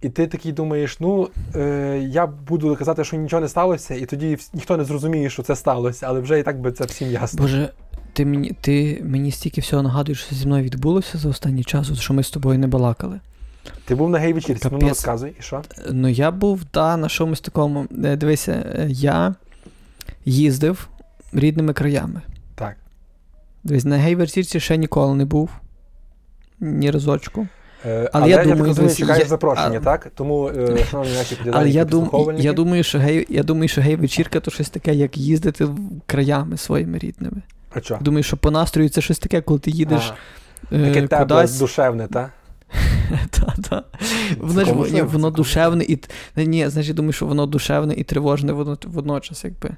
[0.00, 4.38] і ти такий думаєш, ну е, я буду казати, що нічого не сталося, і тоді
[4.52, 7.42] ніхто не зрозуміє, що це сталося, але вже і так би це всім ясно.
[7.42, 7.70] Боже,
[8.14, 12.14] ти мені, ти мені стільки всього нагадуєш, що зі мною відбулося за останній час, що
[12.14, 13.20] ми з тобою не балакали.
[13.84, 14.88] Ти був на гей-вечірці, ну Капець.
[14.88, 15.62] розказуй, і що?
[15.90, 17.86] Ну, я був, да, на чомусь такому.
[18.04, 19.34] Е, Дивися, е, я
[20.24, 20.88] їздив
[21.32, 22.20] рідними краями.
[22.54, 22.76] Так.
[23.64, 25.50] Дивись, на гей-вечірці ще ніколи не був.
[26.60, 27.46] Ні разочку.
[27.86, 30.10] Е, Але але я я думаю, розумію, дивись, чекаєш я- запрошення, а- так?
[30.14, 34.40] Тому, е, шановні наші Але я, дум, я, думаю, що гей, я думаю, що гей-вечірка
[34.40, 35.68] то щось таке, як їздити
[36.06, 37.42] краями своїми рідними.
[37.74, 37.98] А що?
[38.00, 40.12] Думаю, що по настрою це щось таке, коли ти їдеш
[40.70, 41.58] А, е, Таке тепле, кудись.
[41.58, 42.30] душевне, так?
[43.30, 43.84] Та, та.
[44.38, 45.98] Воно ж ні, воно душевне і.
[46.36, 49.70] Ні, значить, я думаю, що воно душевне і тривожне водно- водночас, якби.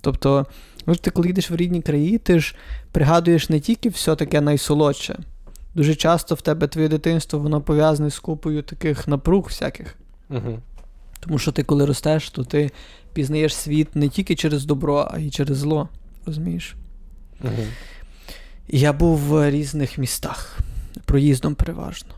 [0.00, 0.46] Тобто,
[0.86, 2.54] ну, ти коли йдеш в рідні краї, ти ж
[2.92, 5.18] пригадуєш не тільки все таке найсолодше.
[5.74, 9.94] Дуже часто в тебе твоє дитинство воно пов'язане з купою таких напруг всяких.
[10.30, 10.58] Угу.
[11.20, 12.70] Тому що ти, коли ростеш, то ти
[13.12, 15.88] пізнаєш світ не тільки через добро, а й через зло.
[16.26, 16.74] Розумієш?
[17.42, 17.62] Угу.
[18.68, 20.58] Я був в різних містах,
[21.04, 22.14] проїздом переважно.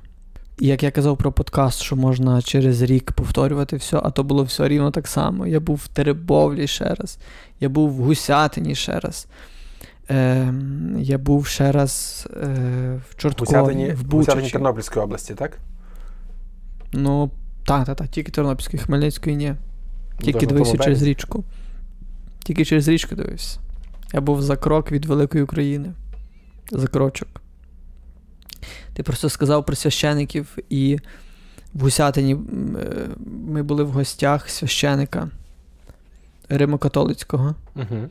[0.59, 4.43] І як я казав про подкаст, що можна через рік повторювати все, а то було
[4.43, 5.47] все рівно так само.
[5.47, 7.19] Я був в Теребовлі ще раз,
[7.61, 9.27] я був в Гусятині ще раз.
[10.11, 10.55] Е,
[10.99, 14.53] я був ще раз е, в Чорткові, Гусятині, в Гусятині Бучачі.
[14.53, 15.59] Тернопільської області, так?
[16.93, 17.31] Ну,
[17.67, 19.55] так, так, так, тільки Тернопільської, Хмельницької ні.
[20.21, 21.45] Ну, Тільки на дивився через річку.
[22.45, 23.59] Тільки через річку дивився.
[24.15, 25.93] Я був за крок від Великої України.
[26.71, 27.29] За крочок.
[28.93, 30.99] Ти просто сказав про священиків, і
[31.75, 32.39] в Гусятині е,
[33.47, 35.29] ми були в гостях священика
[36.49, 37.55] Римокатолицького.
[37.77, 38.09] Угу.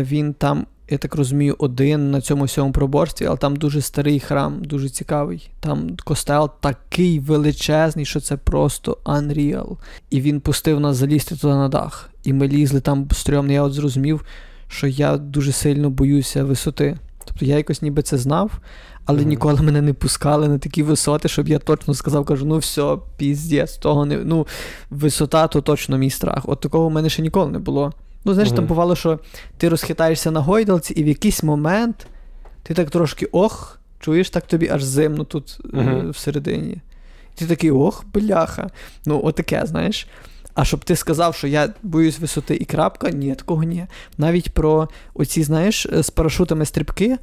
[0.00, 4.64] Він там, я так розумію, один на цьому всьому проборстві, але там дуже старий храм,
[4.64, 5.50] дуже цікавий.
[5.60, 9.76] Там костел такий величезний, що це просто unreal.
[10.10, 12.10] І він пустив нас залізти туди на дах.
[12.24, 13.52] І ми лізли там стрьомно.
[13.52, 14.24] Я от зрозумів,
[14.68, 16.96] що я дуже сильно боюся висоти.
[17.24, 18.50] Тобто я якось ніби це знав,
[19.04, 19.28] але Мгм.
[19.28, 23.76] ніколи мене не пускали на такі висоти, щоб я точно сказав, кажу, ну все, піздець,
[23.76, 24.16] того не.
[24.16, 24.46] Ну,
[24.90, 26.42] висота то точно мій страх.
[26.46, 27.92] От такого в мене ще ніколи не було.
[28.24, 29.18] Ну, знаєш, там бувало, що
[29.56, 32.06] ти розхитаєшся на гойдалці, і в якийсь момент
[32.62, 36.10] ти так трошки ох, чуєш, так тобі аж зимно тут Мгм.
[36.10, 36.76] всередині.
[37.34, 38.70] Ти такий ох, бляха.
[39.06, 40.06] Ну, отаке, знаєш.
[40.58, 43.86] А щоб ти сказав, що я боюсь висоти і крапка, ні, такого ні.
[44.18, 47.18] Навіть про оці, знаєш, е, з парашутами стрибки.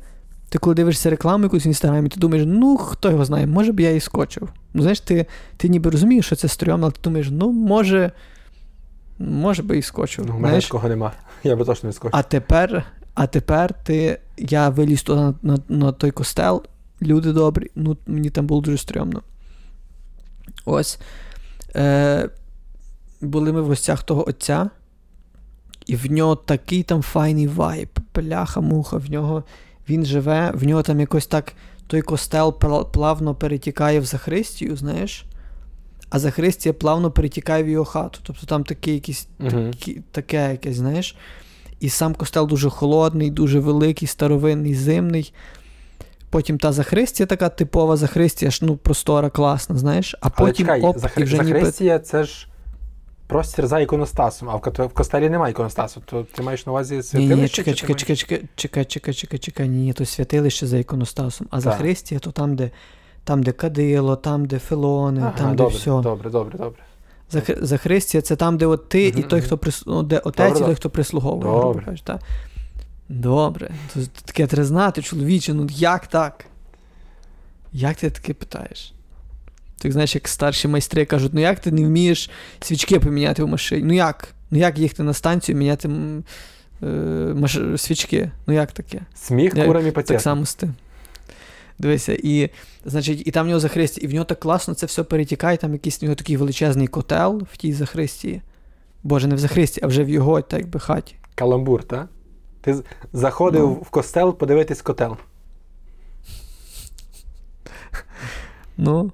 [0.50, 3.80] Ти коли дивишся рекламу якусь в інстаграмі, ти думаєш, ну хто його знає, може б
[3.80, 4.50] я і скочив.
[4.74, 5.26] Ну, знаєш, ти,
[5.58, 8.12] ти ніби розумієш, що це стрьомно, але ти думаєш, ну, може,
[9.20, 10.26] може би і скочив.
[10.28, 11.12] Ну, у мене такого нема.
[11.44, 12.20] Я би точно не скочив.
[12.20, 16.64] А тепер, а тепер ти, я виліз туди на, на, на той костел,
[17.02, 19.22] люди добрі, ну мені там було дуже стрьомно.
[20.66, 21.00] Ось.
[21.76, 22.30] Е,
[23.26, 24.70] були ми в гостях того отця,
[25.86, 29.44] і в нього такий там файний вайб, бляха-муха, в нього
[29.90, 31.54] він живе, в нього там якось так
[31.88, 32.60] той костел
[32.92, 35.26] плавно перетікає в Захристію, знаєш,
[36.10, 38.20] а Захристія плавно перетікає в його хату.
[38.24, 39.72] Тобто там якийсь Мгм.
[39.72, 41.16] такі, таке якесь, знаєш.
[41.80, 45.34] І сам костел дуже холодний, дуже великий, старовинний, зимний.
[46.30, 50.16] Потім та Захристія така типова Захристія, ж, ну, простора, класна, знаєш.
[50.22, 51.22] А Але потім чекай, оп, Захри...
[51.22, 52.00] і вже ніби...
[52.00, 52.48] Це ж
[53.28, 56.02] простір за іконостасом, а в, костелі немає іконостасу.
[56.06, 57.42] То ти маєш на увазі святилище?
[57.42, 61.48] ні, чекай, чекай, чекай, чекай, чекай, чекай, чекай, чекай, ні, ні, то святилище за іконостасом.
[61.50, 61.62] А Так.
[61.62, 62.72] Захристія то там, де,
[63.24, 65.90] там, де кадило, там, де филони, Ага, там, добре, де все.
[65.90, 66.84] добре, добре, добре.
[67.32, 67.64] Зах...
[67.64, 69.84] Захристія це там, де от ти Мгм, і той, хто прис...
[69.88, 71.62] ну, де отець Добре, і той, хто прислуговує.
[71.62, 71.86] Добре.
[71.86, 72.22] кажучи, так?
[73.10, 73.72] Добре.
[73.94, 76.46] То таке треба знати, чоловіче, ну як так?
[77.72, 78.95] Як ти таке питаєш?
[79.78, 82.30] Так знаєш, як старші майстри кажуть, ну як ти не вмієш
[82.62, 83.84] свічки поміняти в машині?
[83.84, 84.28] Ну як?
[84.52, 85.90] Ну як їхати на станцію міняти
[86.84, 86.86] е,
[87.36, 87.60] маш...
[87.78, 88.32] свічки?
[88.48, 89.02] Ну як таке?
[89.16, 89.92] Сміх Я- курам.
[89.92, 90.74] Так само з тим.
[91.80, 92.50] Дивися, і,
[92.86, 95.74] значить, і там в нього Захристі, і в нього так класно це все перетікає, там
[95.74, 98.42] якийсь в нього такий величезний котел в тій Захристії.
[99.04, 101.16] Боже, не в Захристі, а вже в його так би хаті.
[101.36, 102.08] Каламбур, так?
[102.62, 102.76] Ти
[103.14, 103.74] заходив Ну.
[103.74, 105.18] в костел подивитись котел.
[108.78, 109.12] Ну.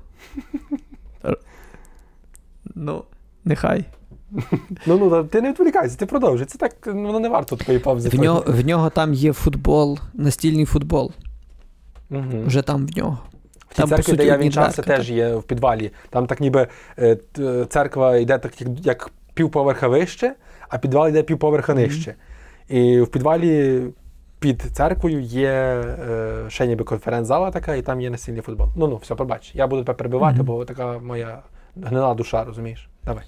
[2.76, 3.04] Ну,
[3.46, 3.86] нехай.
[4.86, 6.46] Ну, ну, ти не відволікайся, ти продовжуй.
[6.46, 8.10] Це так, ну, воно не варто такої паузи.
[8.10, 11.12] В нього, в нього там є футбол, настільний футбол.
[12.10, 12.44] Угу.
[12.46, 13.20] Вже там в нього.
[13.70, 15.91] В Там, по церкві, суті, де я вінчався, теж є в підвалі.
[16.10, 16.67] Там так ніби
[17.00, 17.17] е,
[17.70, 20.36] церква йде так, як, як півповерха вище,
[20.70, 22.15] а підвал йде півповерха нижче.
[22.70, 23.84] І в підвалі
[24.42, 28.68] під церквою є е, ще ніби конференц-зала така, і там є настільний футбол.
[28.76, 29.52] Ну ну, все, пробач.
[29.54, 30.46] Я буду тебе перебивати, Мгм.
[30.46, 31.42] бо така моя
[31.82, 32.90] гнила душа, розумієш?
[33.06, 33.24] Давай.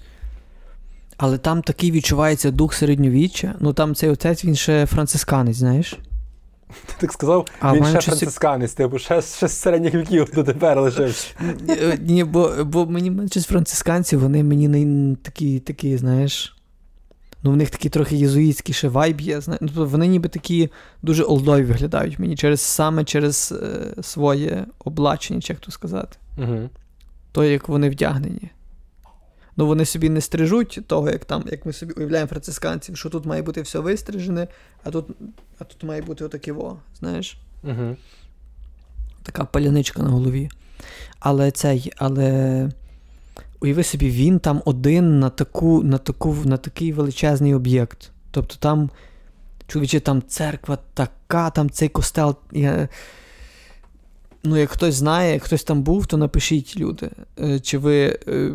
[1.16, 3.54] Але там такий відчувається дух середньовіччя.
[3.60, 5.92] Ну там цей отець, він ще францисканець, знаєш?
[6.86, 11.26] Ти так сказав, А він ще францисканець, типу, ще, ще з середніх віків дотепер лишився.
[11.68, 16.56] Е, Ні, бо, бо мені менше францисканці, вони мені не такі, такі, знаєш.
[17.44, 19.40] Ну, в них такий трохи єзуїтський ще вайб є.
[19.40, 20.70] зна- Ну, тобто вони ніби такі
[21.02, 26.16] дуже олдові виглядають мені через саме через е, своє облачення, чи як то сказати.
[26.38, 26.70] Угу.
[27.32, 28.50] То, як вони вдягнені.
[29.56, 33.26] Ну, вони собі не стрижуть того, як там, як ми собі уявляємо францисканців, що тут
[33.26, 34.48] має бути все вистрижене,
[34.84, 35.06] а тут,
[35.58, 37.38] а тут має бути отаке во, знаєш?
[37.62, 37.96] Угу.
[39.22, 40.50] така паляничка на голові.
[41.20, 42.70] Але цей, але
[43.64, 48.10] уяви собі, він там один на таку, на таку, на такий величезний об'єкт.
[48.30, 48.90] Тобто там,
[49.66, 52.36] чоловіче, там церква така, там цей костел.
[52.52, 52.88] Я...
[54.42, 57.10] Ну, як хтось знає, як хтось там був, то напишіть, люди.
[57.40, 58.18] Е, Чи ви.
[58.28, 58.50] е,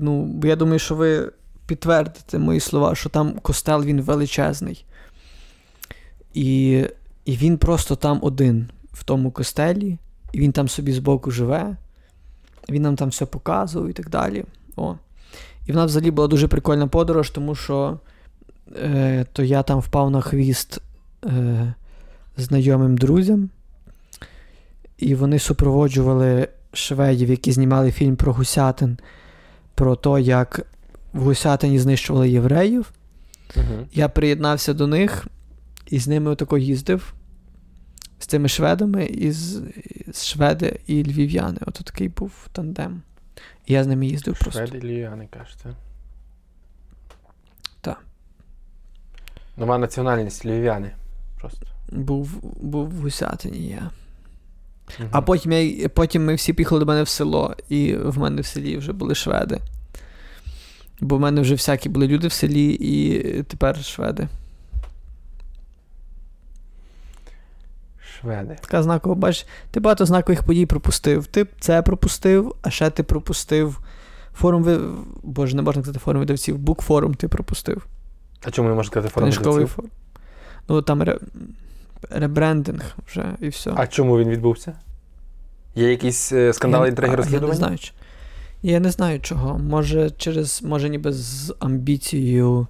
[0.00, 1.32] Ну, я думаю, що ви
[1.66, 4.84] підтвердите мої слова, що там костел він величезний.
[6.34, 6.84] І,
[7.24, 9.98] і він просто там один в тому костелі,
[10.32, 11.76] і він там собі збоку живе,
[12.70, 14.44] він нам там все показував і так далі.
[14.76, 14.94] О.
[15.66, 17.98] І в нас взагалі була дуже прикольна подорож, тому що
[18.82, 20.80] е, то я там впав на хвіст
[21.24, 21.74] е,
[22.36, 23.50] знайомим друзям,
[24.98, 28.98] і вони супроводжували шведів, які знімали фільм про гусятин,
[29.74, 30.66] про те, як
[31.12, 32.92] в гусятині знищували євреїв.
[33.56, 33.86] Угу.
[33.92, 35.26] Я приєднався до них
[35.86, 37.14] і з ними отако їздив.
[38.18, 39.62] З цими шведами, і з,
[40.12, 41.58] з шведи і львів'яни.
[41.66, 43.02] Ото такий був тандем.
[43.66, 44.66] І я з ними їздив просто.
[44.66, 45.74] Шведи Ліяни, кажете.
[47.80, 48.04] Так.
[49.56, 50.90] Нова національність львів'яни.
[51.40, 51.66] Просто.
[51.92, 53.90] Був, був в Гусятині я.
[54.98, 55.08] Мгм.
[55.12, 58.46] А потім, я, потім ми всі поїхали до мене в село, і в мене в
[58.46, 59.58] селі вже були шведи.
[61.00, 64.28] Бо в мене вже всякі були люди в селі, і тепер шведи.
[68.20, 68.56] Шведи.
[68.60, 71.26] Така знакова, бачиш, ти багато знакових подій пропустив.
[71.26, 73.80] Ти це пропустив, а ще ти пропустив
[74.34, 74.78] форум ви...
[75.22, 77.86] Боже, не можна казати форум видавців, букфорум ти пропустив.
[78.44, 79.26] А чому не можна сказати форму?
[79.30, 79.90] Книжковий форум.
[80.68, 81.18] Ну там ре...
[82.10, 83.72] ребрендинг вже і все.
[83.76, 84.72] А чому він відбувся?
[85.74, 87.54] Є якісь е, скандали, Я- інтриги, а, Я не розслідування?
[87.56, 87.78] знаю.
[88.62, 89.58] Я не знаю чого.
[89.58, 92.66] Може, через, може, ніби з амбіцією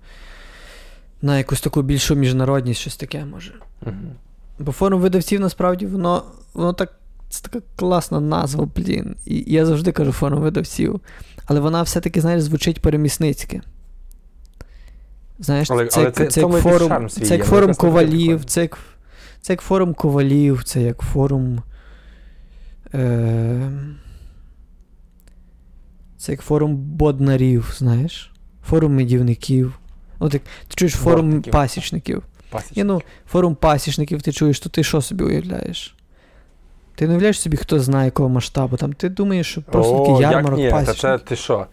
[1.23, 3.55] на якусь таку більшу міжнародність, щось таке може.
[3.83, 4.11] Мгм.
[4.59, 6.23] Бо форум видавців насправді воно,
[6.55, 6.93] воно так.
[7.31, 9.17] Це така класна назва, блін.
[9.27, 11.01] І я завжди кажу форум видавців.
[11.47, 13.61] Але вона все-таки, знаєш, звучить перемісницьки.
[15.39, 18.79] Знаєш, Але- це, але це- це, як форум, свій це як форум ковалів, це як,
[19.41, 21.63] це як форум ковалів, це як форум.
[22.95, 23.71] Е,
[26.19, 28.33] це як форум боднарів, знаєш?
[28.65, 29.79] Форум медівників.
[30.19, 31.53] От як ти чуєш форум Бортників.
[31.53, 32.23] пасічників.
[32.77, 35.95] Ні, ну, форум пасічників ти чуєш, то ти що собі уявляєш?
[36.95, 38.77] Ти не уявляєш собі, хто знає якого масштабу.
[38.77, 40.71] Там ти думаєш, що просто О, такий як ярмарок ні?
[40.71, 41.67] Та це ти що?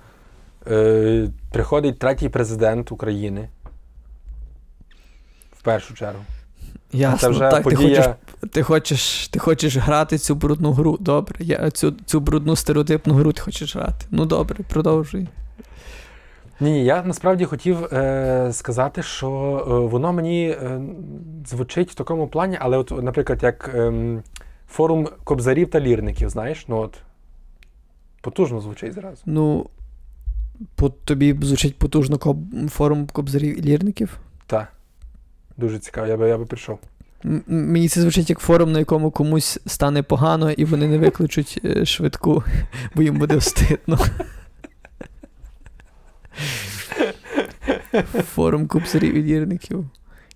[0.67, 3.49] Е, приходить третій президент України.
[5.59, 6.19] В першу чергу.
[6.91, 8.05] Ясно, це вже так, ти хочеш,
[8.51, 10.97] ти, хочеш, ти хочеш грати цю брудну гру.
[10.99, 11.35] Добре.
[11.39, 14.05] Я, цю, цю брудну стереотипну гру ти хочеш грати.
[14.11, 15.27] Ну добре, продовжуй.
[16.59, 19.27] Ні, ні, я насправді хотів е, сказати, що
[19.67, 20.81] е, воно мені е,
[21.45, 24.23] звучить в такому плані, але, от, наприклад, як ем,
[24.69, 26.97] форум кобзарів та лірників, знаєш, ну от
[28.21, 29.21] потужно звучить зразу.
[29.25, 29.65] Ну,
[30.75, 32.37] по, тобі звучить потужно коб,
[32.69, 34.17] форум кобзарів і лірників.
[34.47, 34.67] Так.
[35.57, 36.79] Дуже цікаво, я би, я би прийшов.
[37.25, 41.61] М- Мені це звучить як форум, на якому комусь стане погано, і вони не викличуть
[41.65, 42.43] е, швидку,
[42.95, 43.99] бо їм буде встидно.
[48.33, 49.89] Форум кубсарів і лірників.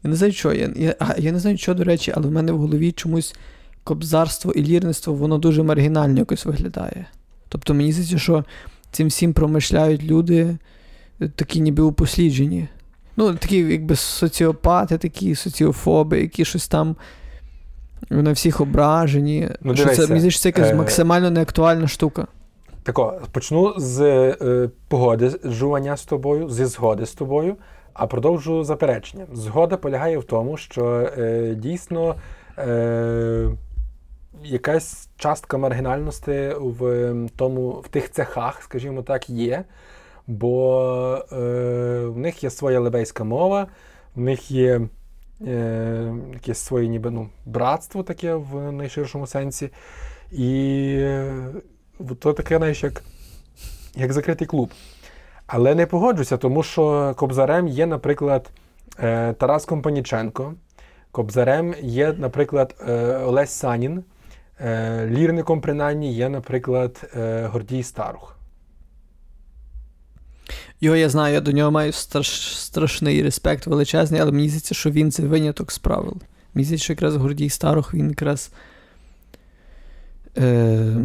[0.03, 0.53] Я не знаю, що.
[0.53, 3.35] Я, я, а, я не знаю, що, до речі, але в мене в голові чомусь
[3.83, 7.05] кобзарство і лірництво, воно дуже маргінально якось виглядає.
[7.49, 8.43] Тобто мені здається, що
[8.91, 10.57] цим всім промишляють люди,
[11.21, 12.67] е, такі ніби упосліджені.
[13.17, 16.95] Ну, такі, якби соціопати, такі соціофоби, які щось там
[18.09, 19.49] на всіх ображені.
[19.61, 22.27] Ну, що це, мені здається, це якась е, максимально неактуальна штука.
[22.83, 27.55] Тако, почну з е, погоди жування з тобою, зі згоди з тобою,
[27.93, 29.27] а продовжу заперечення.
[29.33, 30.85] Згода полягає в тому, що
[31.17, 32.15] е, дійсно
[32.57, 33.49] е,
[34.43, 39.63] якась частка маргінальності в тому, в тих цехах, скажімо так, є.
[40.27, 41.35] Бо е,
[42.05, 43.67] в них є своя лебейська мова,
[44.15, 44.81] в них є
[45.47, 49.69] е, якесь своє ніби ну, братство таке в найширшому сенсі.
[50.31, 51.03] І
[52.19, 53.03] то таке, знаєш, як,
[53.95, 54.71] як закритий клуб.
[55.47, 58.49] Але не погоджуся, тому що кобзарем є, наприклад,
[58.99, 60.53] е, Тарас Компаніченко,
[61.11, 64.03] кобзарем є, наприклад, е, Олесь Санін,
[64.59, 67.11] е, лірником, принаймні, є, наприклад,
[67.51, 68.35] Гордій Старух.
[70.81, 74.91] Його я знаю, я до нього маю страш, страшний респект величезний, але мені здається, що
[74.91, 76.17] він це виняток з правил.
[76.53, 78.51] Мені здається, що якраз Гордій Старох він якраз.
[80.37, 80.95] Е,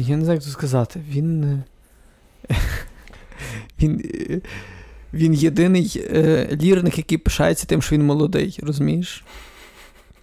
[0.00, 1.00] я не знаю, як це сказати.
[1.10, 1.44] Він.
[1.44, 1.62] е,
[3.82, 4.40] Він, е,
[5.14, 9.24] він єдиний е, лірник, який пишається тим, що він молодий, розумієш?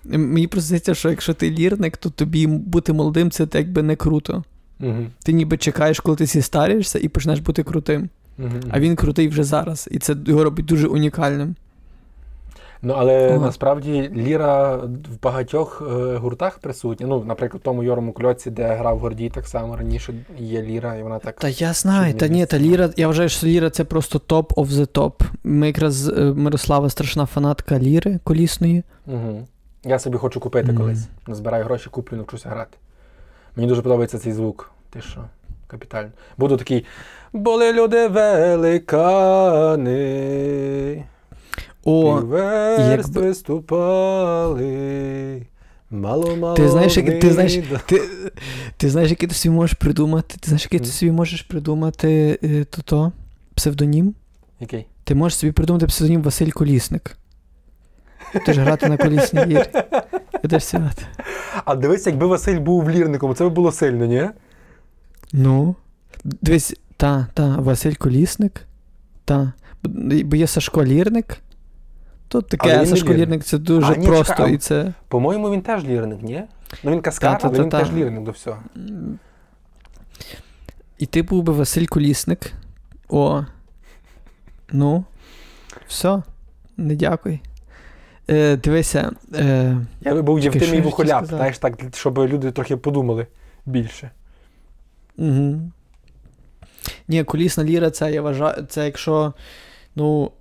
[0.04, 4.44] Мені просто здається, що якщо ти лірник, то тобі бути молодим це якби не круто.
[4.80, 5.06] Угу.
[5.24, 8.10] Ти ніби чекаєш, коли ти зістарішся і почнеш бути крутим.
[8.40, 8.50] Угу.
[8.70, 9.90] А він крутий вже зараз.
[9.92, 11.56] І це його робить дуже унікальним.
[12.84, 13.46] Ну, але Ага.
[13.46, 17.08] насправді Ліра в багатьох е, гуртах присутня.
[17.08, 21.04] Ну, наприклад, в тому Йорому Кльоці, де грав Гордій, так само раніше є Ліра, і
[21.04, 21.36] вона так.
[21.36, 22.46] Та я знаю, та ні?
[22.46, 25.14] та Ліра, я вважаю, що Ліра це просто топ of the top.
[25.44, 28.84] Ми якраз е, Мирослава страшна фанатка Ліри колісної.
[29.08, 29.48] Угу.
[29.84, 30.78] Я собі хочу купити Мгм.
[30.82, 31.08] колись.
[31.28, 32.78] Назбираю гроші, куплю, навчуся грати.
[33.56, 34.72] Мені дуже подобається цей звук.
[34.90, 35.22] Ти що?
[35.68, 36.10] Капітально.
[36.38, 36.86] Буду такий.
[37.34, 38.08] Були люди
[39.72, 41.06] великани.
[41.84, 44.68] О, верст якби- виступали.
[45.90, 46.56] Мало мало.
[46.56, 48.02] Ти знаєш, як- ти знаєш, ти,
[48.78, 50.36] ти знаєш, який ти собі можеш придумати?
[50.40, 53.12] Ти знаєш, який ти собі можеш придумати е, то-то?
[53.56, 54.14] Псевдонім?
[54.60, 54.86] Який?
[55.04, 57.18] Ти можеш собі придумати псевдонім Василь Колісник.
[58.46, 59.66] Ти ж грати на колісній лірі.
[60.44, 61.04] Ідеш сідати.
[61.66, 64.30] А дивись, якби Василь був лірником, це б було сильно, ні?
[65.34, 65.76] Ну.
[66.24, 68.62] Дивись, та, та, Василь Колісник.
[69.26, 69.54] Та.
[70.24, 71.38] Бо є Сашко Лірник.
[72.32, 73.44] Тут таке, не Сашко лірник.
[73.44, 74.34] Це дуже А, ні, просто.
[74.34, 74.94] чекай, і це.
[75.08, 76.44] По-моєму, він теж лірник, ні?
[76.84, 77.56] Ну він каскар, Та-та-та-та.
[77.56, 78.58] але він теж лірник до всього.
[80.98, 82.54] І ти був би Василь Колісник.
[83.10, 83.44] О.
[84.72, 85.04] Ну.
[85.88, 86.24] Все.
[86.78, 87.42] Не дякуй.
[88.30, 89.12] Е, дивися.
[89.36, 93.28] Е, Я би був Євтимій Вухоляп, знаєш, так, щоб люди трохи подумали
[93.66, 94.12] більше.
[95.18, 95.62] Угу.
[97.08, 99.34] Ні, колісна ліра, це я вважаю, це якщо.
[99.96, 100.32] Ну.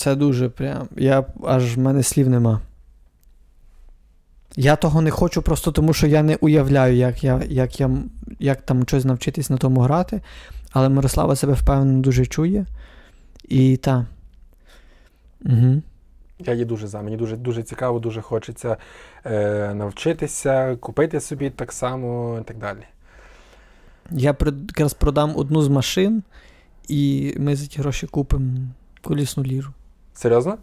[0.00, 0.88] Це дуже прям.
[0.96, 2.60] Я аж в мене слів нема.
[4.56, 7.90] Я того не хочу просто тому, що я не уявляю, як, я, як, я,
[8.38, 10.20] як там щось навчитись на тому грати.
[10.72, 12.66] Але Мирослава себе впевнено дуже чує.
[13.48, 14.06] І та.
[15.44, 15.82] Угу.
[16.38, 17.02] Я є дуже за.
[17.02, 18.76] Мені дуже, дуже цікаво, дуже хочеться
[19.24, 22.84] е, навчитися, купити собі так само і так далі.
[24.10, 24.36] Я
[24.68, 26.22] якраз продам одну з машин,
[26.88, 28.58] і ми за ті гроші купимо
[29.02, 29.72] колісну ліру.
[30.20, 30.58] Серйозно?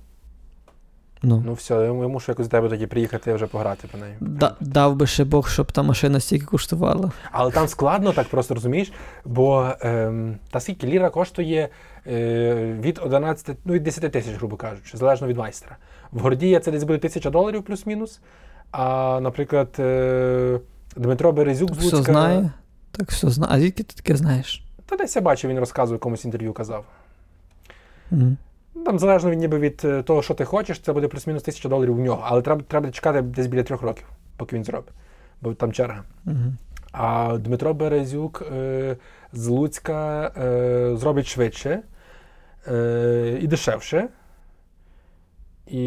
[1.23, 1.43] Ну.
[1.45, 4.15] Ну все, я, я мушу якось до тебе тоді приїхати вже пограти по неї.
[4.19, 7.11] Да, дав би ще Бог, щоб та машина стільки коштувала.
[7.31, 8.91] Але там складно, так просто розумієш,
[9.25, 11.69] бо ем, та скільки ліра коштує
[12.07, 15.77] е, від 11, ну від 10 тисяч, грубо кажучи, залежно від майстра.
[16.11, 18.19] В Гордія це десь буде тисяча доларів плюс-мінус.
[18.71, 20.59] А, наприклад, е,
[20.95, 22.11] Дмитро Березюк з Все Луцька.
[22.11, 22.51] знає.
[22.91, 23.53] Так все знає.
[23.55, 24.63] А звідки ти таке знаєш?
[24.85, 26.85] Та десь я бачив, він розказував, комусь інтерв'ю казав.
[28.11, 28.37] Мгм.
[28.85, 31.95] Там залежно від, ніби від е, того, що ти хочеш, це буде плюс-мінус тисяча доларів
[31.95, 32.23] в нього.
[32.25, 34.05] Але треба, треба чекати десь біля трьох років,
[34.37, 34.93] поки він зробить.
[35.41, 36.03] Бо там черга.
[36.25, 36.57] Мгм.
[36.91, 38.97] А Дмитро Березюк е,
[39.33, 41.81] з Луцька е, зробить швидше
[42.67, 44.09] е, і дешевше.
[45.67, 45.81] І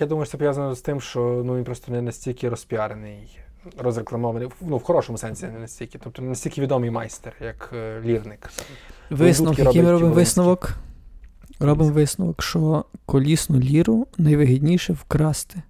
[0.00, 3.38] я думаю, що це пов'язано з тим, що ну, він просто не настільки розпіарений,
[3.78, 5.98] розрекламований, ну, в хорошому сенсі не настільки.
[5.98, 8.50] Тобто не настільки відомий майстер, як е, лірник.
[9.10, 10.74] Висновок, який ми робимо висновок?
[11.60, 15.62] Робимо висновок, що колісну ліру найвигідніше вкрасти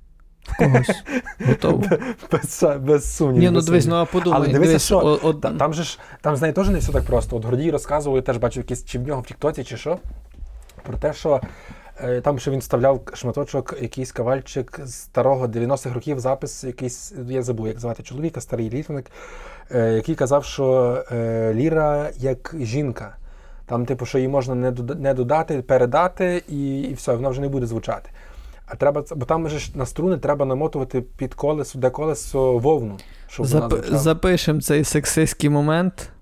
[0.43, 0.91] в когось.
[1.47, 1.84] Готово.
[2.32, 3.43] Без, без сумнівів.
[3.43, 4.38] Ні, ну дивись, ну а подумай.
[4.38, 6.78] Але дивися, дивись, що о- о- Та, там же ж, там з нею теж не
[6.78, 7.36] все так просто.
[7.36, 9.99] От Гордій розказував, я теж бачив якісь чи в нього в Тіктоці, чи що,
[10.82, 11.41] про те, що
[12.05, 17.43] Е, Там ще він вставляв шматочок, якийсь кавальчик з старого 90-х років, запис якийсь, я
[17.43, 19.07] забув, як звати чоловіка, старий літвник,
[19.74, 23.16] е, який казав, що е, ліра як жінка.
[23.71, 27.41] Там, типу, що її можна не дода- не додати, передати, і, і все, вона вже
[27.41, 28.11] не буде звучати.
[28.66, 32.97] А треба, бо там же ж на струни треба намотувати під колесо, де колесо вовну,
[33.29, 33.73] щоб Зап...
[33.73, 33.99] звучала.
[33.99, 36.12] Запишемо цей сексистський момент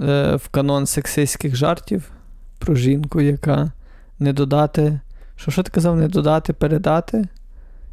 [0.00, 2.10] е, в канон сексистських жартів
[2.58, 3.72] про жінку, яка
[4.18, 5.00] не додати.
[5.36, 5.96] Що, що ти казав?
[5.96, 7.28] Не додати, передати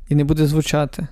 [0.09, 1.07] і не буде звучати.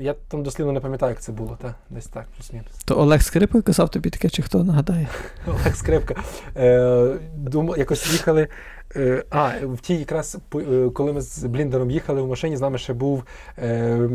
[0.00, 1.74] Я там дослівно не пам'ятаю, як це було, та?
[1.90, 2.70] десь так, плюс-мінус.
[2.84, 5.08] То Олег Скрипко казав тобі таке, чи хто нагадає?
[5.46, 6.14] Олег Скрипка.
[6.56, 8.48] Е, думав, якось їхали.
[8.96, 12.78] Е, а, в тій якраз, е, коли ми з Бліндером їхали в машині, з нами
[12.78, 13.24] ще був
[13.58, 14.08] е,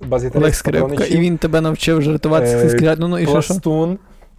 [0.00, 2.94] бас-гітарист Олег Скрипка, і він тебе навчив жартувати Е, сексистські.
[2.98, 3.54] Ну, ну і що, що?
[3.54, 3.98] Пластун,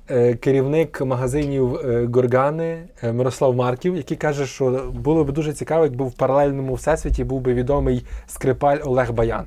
[0.10, 6.06] е, керівник магазинів е, Горгани Мирослав Марків, який каже, що було б дуже цікаво, якби
[6.06, 9.46] в паралельному всесвіті був би відомий скрипаль Олег Баян.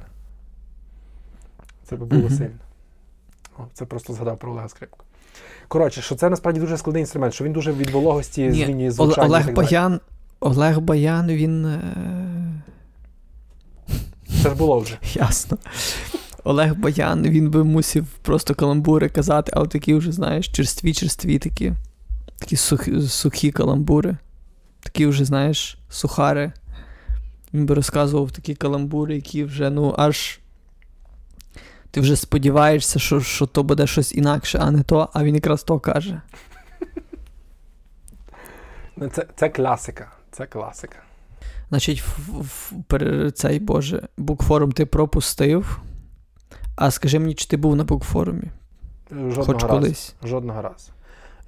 [1.90, 2.58] Це би було сильно.
[3.58, 5.04] О, це просто згадав про Олега Скрипку.
[5.68, 9.26] Коротше, що це насправді дуже складний інструмент, що він дуже від вологості змінює звучання.
[9.26, 9.54] Олег так.
[9.54, 10.00] Баян.
[10.40, 11.66] Олег Баян, він.
[11.66, 11.82] Е...
[14.42, 14.98] Це ж було вже.
[15.14, 15.58] Ясно.
[16.44, 21.72] Олег Баян, він би мусив просто каламбури казати, але такі вже, знаєш, черстві, черстві такі.
[22.38, 24.16] Такі сухі, сухі каламбури.
[24.82, 26.52] Такі вже, знаєш, сухари.
[27.54, 30.39] Він би розказував такі каламбури, які вже, ну, аж.
[31.90, 35.62] Ти вже сподіваєшся, що, що то буде щось інакше, а не то, а він якраз
[35.62, 36.20] то каже.
[38.96, 40.12] Ну, Це, це класика.
[40.30, 40.96] Це класика.
[41.68, 45.80] Значить, в, в, пер- цей Боже, букфорум ти пропустив.
[46.76, 48.50] А скажи мені, чи ти був на букфорумі?
[49.10, 49.68] Жодного Хоч разу.
[49.68, 50.14] колись.
[50.24, 50.92] Жодного разу.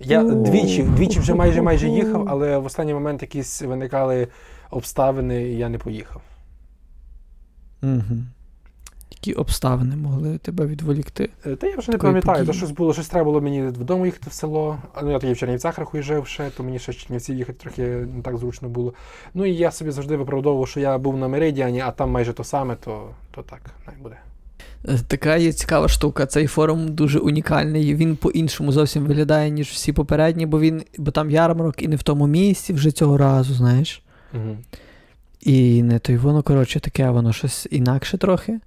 [0.01, 4.29] Я двічі, двічі вже майже майже їхав, але в останній момент якісь виникали
[4.71, 6.23] обставини, і я не поїхав.
[7.83, 8.17] Угу.
[9.25, 11.31] Які обставини могли тебе відволікти?
[11.47, 14.31] Е, Та я вже не пам'ятаю, то щось було, щось треба було мені додому їхати
[14.31, 14.79] в село.
[15.03, 17.83] Ну, я тоді в Чернівцях рахую жив ще, то мені ще в Чернівці їхати трохи
[18.17, 18.95] не так зручно було.
[19.35, 22.45] Ну і я собі завжди виправдовував, що я був на Меридіані, а там майже то
[22.45, 24.17] саме, то, то так, най буде.
[24.89, 26.27] Е, Така є цікава штука.
[26.27, 27.95] Цей форум дуже унікальний.
[27.95, 32.03] Він по-іншому зовсім виглядає, ніж всі попередні, бо він, бо там ярмарок і не в
[32.03, 34.03] тому місці вже цього разу, знаєш.
[34.35, 34.57] Угу.
[35.41, 38.61] І не то й воно, коротше, таке, воно щось інакше трохи.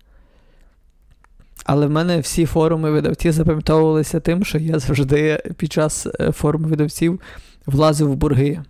[1.65, 6.67] Але в мене всі форуми видавців запам'ятовувалися тим, що я завжди під час е, форуму
[6.67, 7.21] видавців
[7.65, 8.63] влазив в борги.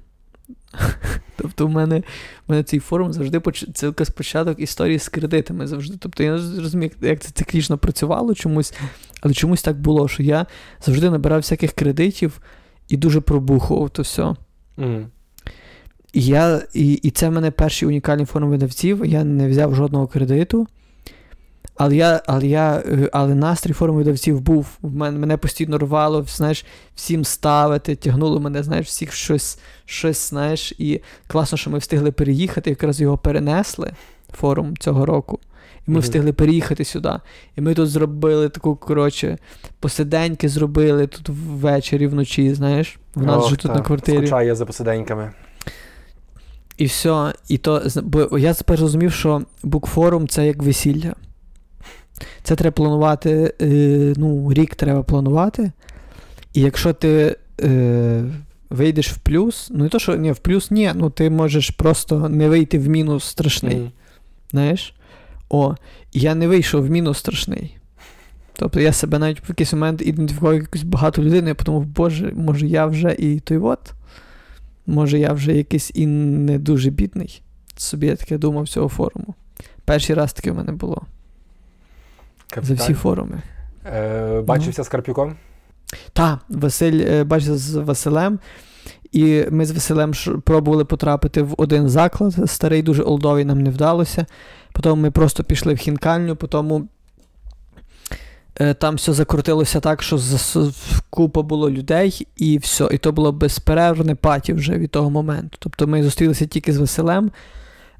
[1.38, 2.00] Тобто, в мене,
[2.48, 3.66] в мене цей форум завжди поч...
[3.74, 5.98] це якийсь початок історії з кредитами завжди.
[6.00, 8.74] Тобто я не розумію, як це циклічно працювало чомусь,
[9.22, 10.46] але чомусь так було, що я
[10.86, 12.42] завжди набирав всяких кредитів
[12.88, 14.24] і дуже пробухував то все.
[14.78, 15.06] Угу.
[16.14, 19.06] І, я, і, і це в мене перший унікальний форум видавців.
[19.06, 20.68] Я не взяв жодного кредиту.
[21.78, 24.68] Але я, але я, е, але настрій форуму видавців був.
[24.82, 26.66] Мене, мене постійно рвало, знаєш,
[26.96, 32.70] всім ставити, тягнуло мене, знаєш, всіх щось, щось, знаєш, і класно, що ми встигли переїхати,
[32.70, 33.92] якраз його перенесли,
[34.34, 35.40] форум цього року.
[35.88, 36.02] І ми Мгм.
[36.02, 37.14] встигли переїхати сюди.
[37.56, 39.38] І ми тут зробили таку, коротше,
[39.80, 42.98] посиденьки зробили тут ввечері, вночі, знаєш.
[43.16, 44.18] В нас Ох, же тут та, на квартирі.
[44.18, 45.32] Скучаю я за посиденьками.
[46.78, 47.34] І все.
[47.48, 51.14] І то, бо я тепер зрозумів, що букфорум це як весілля.
[52.44, 55.72] Це треба планувати, е, ну, рік треба планувати.
[56.54, 58.24] І якщо ти е,
[58.70, 62.30] вийдеш в плюс, ну не то, що ні, в плюс ні, ну ти можеш просто
[62.30, 63.76] не вийти в мінус страшний.
[63.76, 63.92] Мгм.
[64.52, 64.96] Знаєш?
[65.50, 65.76] О,
[66.14, 67.78] я не вийшов в мінус страшний.
[68.54, 72.68] Тобто я себе навіть в якийсь момент ідентифікував якусь багату людину, я подумав, боже, може
[72.68, 73.94] я вже і той от.
[74.88, 77.42] Може, я вже якийсь і не дуже бідний.
[77.78, 79.36] Собі я таке думав цього форуму.
[79.86, 81.02] Перший раз таке в мене було
[82.64, 83.42] за всі форуми.
[83.86, 85.36] Е, бачився з Карпюком?
[86.14, 88.40] Та, Василь е, бачив з Василем,
[89.12, 94.26] і ми з Василем пробували потрапити в один заклад, старий, дуже олдовий, нам не вдалося.
[94.74, 96.90] Потім ми просто пішли в хінкальню, потім
[98.60, 100.20] е, там все закрутилося так, що
[101.10, 102.88] купа було людей, і все.
[102.92, 105.58] І то було безперервне паті вже від того моменту.
[105.60, 107.32] Тобто ми зустрілися тільки з Василем.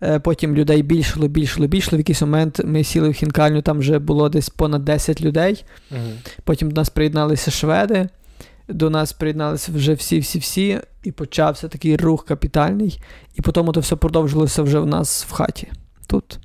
[0.04, 1.98] Е, Потім людей більшало, більшало, більшало.
[1.98, 5.66] В якийсь момент ми сіли в хінкальню, там вже було десь понад 10 людей.
[5.92, 6.00] Угу.
[6.44, 8.10] Потім до нас приєдналися шведи,
[8.68, 13.00] до нас приєдналися вже всі-всі-всі, і почався такий рух капітальний.
[13.36, 15.68] І потім це все продовжилося вже в нас в хаті.
[16.08, 16.40] Тут.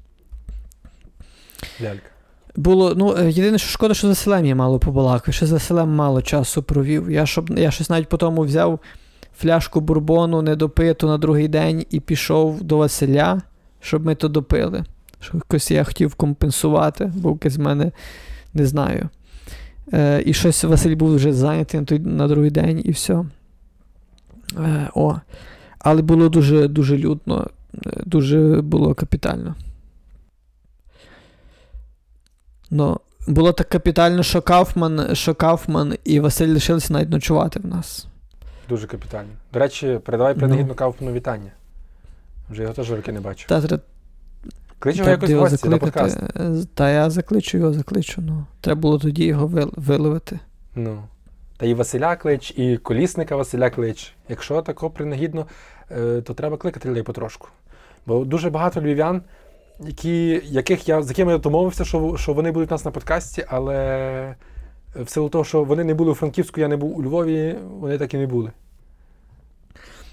[1.83, 2.11] Лялька.
[2.57, 5.89] Було, ну, е, єдине, що шкода, що за селем я мало побалакав, що за селем
[5.89, 7.11] мало часу провів.
[7.11, 8.81] Я, щоб, я щось навіть по тому взяв
[9.41, 13.43] фляжку бурбону недопиту на другий день і пішов до Василя,
[13.81, 14.85] щоб ми то допили.
[15.21, 17.93] Що якось я хотів компенсувати, бо якось в мене
[18.55, 19.09] не знаю.
[19.93, 23.25] Е, і щось Василь був вже зайнятий на, той, на другий день, і все.
[24.59, 25.17] Е, о.
[25.79, 27.47] Але було дуже дуже людно,
[27.87, 29.55] е, дуже було капітально.
[32.71, 38.07] Ну, було так капітально, що Кауфман, що Кауфман і Василь лишилися навіть ночувати в нас.
[38.71, 39.29] Дуже капітально.
[39.53, 40.41] До речі, передавай Ну.
[40.41, 41.51] принагідно Кауфману вітання.
[42.51, 43.49] Вже його теж роки не бачу.
[43.49, 43.83] Та, треба
[44.79, 46.19] Клич його якось його гості на подкаст.
[46.37, 48.23] Е, Та я закличу його, закличу.
[48.23, 48.45] Ну.
[48.61, 50.39] Треба було тоді його вил- виловити.
[50.75, 51.03] Ну.
[51.57, 54.13] Та і Василя клич, і колісника Василя клич.
[54.29, 55.47] Якщо тако принагідно,
[55.91, 57.49] е, то треба кликати людей потрошку.
[58.07, 59.23] Бо дуже багато львів'ян,
[59.81, 63.45] які, яких я, з якими я домовився, що, що вони будуть у нас на подкасті,
[63.49, 64.35] але
[64.97, 67.99] в силу того, що вони не були у Франківську, я не був у Львові, вони
[67.99, 68.51] так і не були.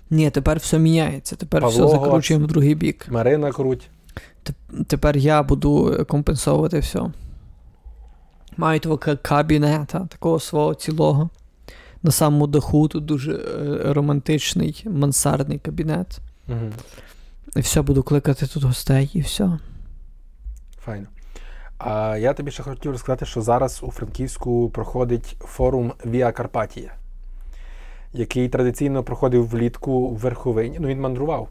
[0.10, 1.36] Ні, тепер все міняється.
[1.36, 3.08] Тепер Павло все закручуємо в другий бік.
[3.10, 3.89] Марина Круть.
[4.88, 7.12] Тепер я буду компенсовувати все.
[8.58, 11.30] Маю того кабінета, такого свого цілого.
[12.03, 16.20] На самому даху тут дуже е, романтичний мансардний кабінет.
[16.47, 16.72] Угу.
[17.55, 19.60] І все, буду кликати тут гостей, і все.
[20.86, 21.08] Файно.
[21.78, 26.95] А я тобі ще хотів розказати, що зараз у Франківську проходить форум Віа Карпатія,
[28.18, 30.78] який традиційно проходив влітку в Верховині.
[30.80, 31.47] Ну, він мандрував.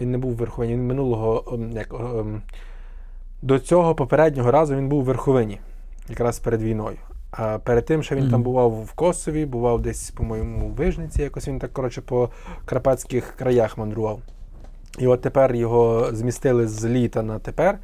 [0.00, 2.42] Він не був в Верховині, він минулого ем, як, ем,
[3.42, 5.60] до цього попереднього разу він був в Верховині,
[6.08, 6.96] якраз перед війною.
[7.30, 8.30] А перед тим, що він Мгм.
[8.30, 12.28] там бував в Косові, бував десь, по-моєму, в Вижниці, якось він так, коротше, по
[12.64, 14.20] карпатських краях мандрував.
[14.98, 17.78] І от тепер його змістили з літа на тепер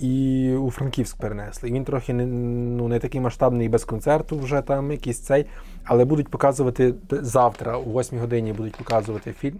[0.00, 1.70] і у Франківськ перенесли.
[1.70, 5.46] Він трохи не, ну, не такий масштабний без концерту, вже там якийсь цей,
[5.84, 9.56] але будуть показувати завтра, о 8 годині будуть показувати фільм.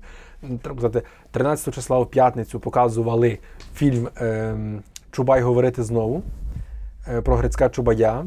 [0.62, 3.38] Треба сказати, 13 числа в п'ятницю показували
[3.74, 6.22] фільм ем, Чубай говорити знову.
[7.08, 8.24] е, Про Грицька Чубая,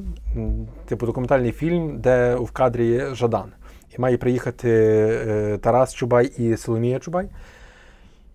[0.85, 3.51] типу документальний фільм, де в кадрі є Жадан.
[3.97, 7.27] І має приїхати е, Тарас Чубай і Соломія Чубай.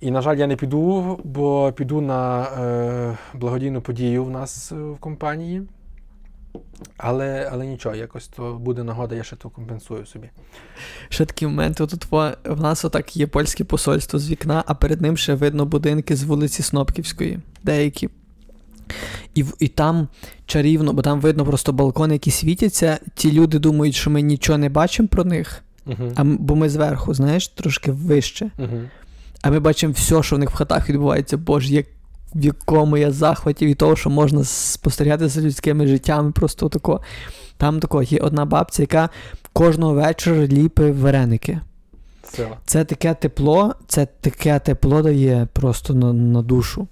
[0.00, 4.74] І, на жаль, я не піду, бо піду на е, благодійну подію в нас е,
[4.74, 5.62] в компанії.
[6.96, 10.28] Але, але нічого, якось то буде нагода, я ще то компенсую собі.
[11.08, 12.04] Ще такий момент, тут
[12.44, 16.22] в нас отак є польське посольство з вікна, а перед ним ще видно будинки з
[16.22, 18.08] вулиці Снопківської, деякі.
[19.34, 20.08] І, і там
[20.46, 22.98] чарівно, бо там видно просто балкони, які світяться.
[23.14, 26.12] Ті люди думають, що ми нічого не бачимо про них, Угу.
[26.14, 28.50] а бо ми зверху, знаєш, трошки вище.
[28.58, 28.80] Угу.
[29.46, 31.36] А ми бачимо все, що в них в хатах відбувається.
[31.36, 31.86] Боже, як,
[32.34, 36.32] в якому я захваті від того, що можна спостерігати за людськими життями.
[36.32, 37.00] Просто тако.
[37.56, 39.08] Там тако є одна бабця, яка
[39.52, 41.60] кожного вечора ліпить вареники.
[42.64, 46.88] Це таке тепло, це таке тепло дає просто на, на душу.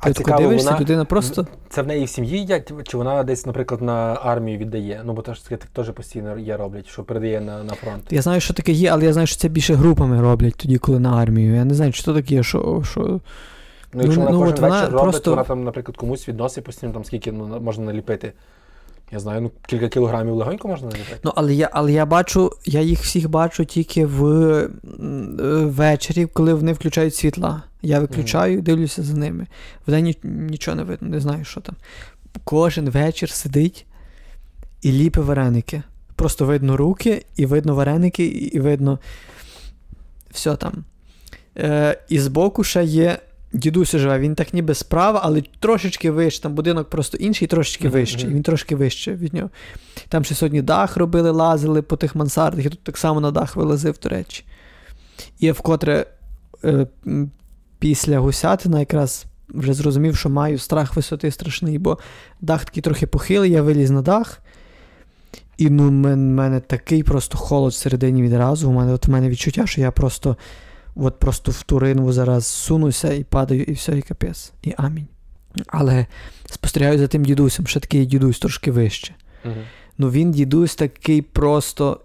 [0.00, 1.46] А Ти тако цікаво, дивишся, вона- людина просто.
[1.68, 5.02] Це в неї в сім'ї їдять, чи вона десь, наприклад, на армію віддає?
[5.04, 8.02] Ну, бо теж таке теж постійно є роблять, що передає на, на фронт.
[8.10, 10.98] Я знаю, що таке є, але я знаю, що це більше групами роблять тоді, коли
[10.98, 11.54] на армію.
[11.54, 12.82] Я не знаю, що таке, є, що.
[12.90, 13.20] що...
[13.92, 16.64] Ну, якщо Ну, вона ну, кожен вечір робить, просто- то вона там, наприклад, комусь відносить
[16.64, 18.32] постійно, там скільки ну, можна наліпити.
[19.12, 21.20] Я знаю, ну кілька кілограмів легонько можна наліпити.
[21.24, 24.70] Ну, але я, але я бачу, я їх всіх бачу тільки в м,
[25.40, 27.62] е, ввечері, коли вони включають світла.
[27.82, 29.46] Я виключаю, дивлюся за ними.
[29.86, 31.76] Вдень ні- нічого не видно, не знаю, що там.
[32.44, 33.86] Кожен вечір сидить
[34.82, 35.82] і ліпить вареники.
[36.16, 38.98] Просто видно руки, і видно вареники, і видно
[40.30, 40.84] все там.
[41.58, 43.18] Е, і збоку ще є.
[43.52, 46.42] Дідусь живе, він так ніби справа, але трошечки вище.
[46.42, 48.28] Там будинок просто інший, трошечки вищий.
[48.28, 49.50] Він трошки вище від нього.
[50.08, 53.56] Там ще сьогодні дах робили, лазили по тих мансардах, я тут так само на дах
[53.56, 54.44] вилазив, до речі.
[55.38, 56.06] І я вкотре
[56.64, 56.86] е,
[57.78, 61.98] після гусятина якраз вже зрозумів, що маю страх висоти страшний, бо
[62.40, 64.40] дах такий трохи похилий, я виліз на дах.
[65.56, 68.70] І ну, в мен- мене такий просто холод всередині відразу.
[68.70, 70.36] У мене, от в мене відчуття, що я просто,
[70.96, 74.52] от просто в ту ринву зараз сунуся і падаю, і все, і капець.
[74.62, 75.06] І амінь.
[75.66, 76.06] Але
[76.50, 79.14] спостерігаю за тим дідусем, ще такий дідусь трошки вище.
[79.44, 79.54] Угу.
[79.98, 82.00] Ну він дідусь такий просто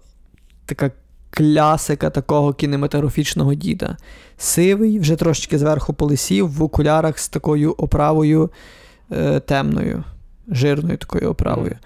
[0.66, 0.90] така
[1.30, 3.96] клясика такого кінематографічного діда.
[4.38, 8.50] Сивий, вже трошечки зверху полисів, в окулярах з такою оправою
[9.12, 10.04] е, темною,
[10.48, 11.76] жирною такою оправою.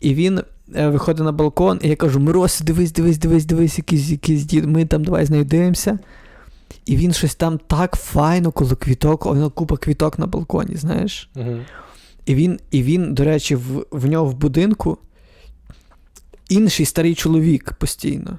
[0.00, 0.40] І він
[0.74, 4.64] виходить на балкон, і я кажу: Мирось, дивись, дивись, дивись, дивись, якийсь, якийсь дід.
[4.64, 5.98] Ми там давай з нею дивимося.
[6.86, 11.30] І він щось там так файно, коло квіток, воно купа квіток на балконі, знаєш.
[11.36, 11.56] Угу.
[12.26, 14.98] І він, і він, до речі, в, в нього в будинку
[16.48, 18.38] інший старий чоловік постійно.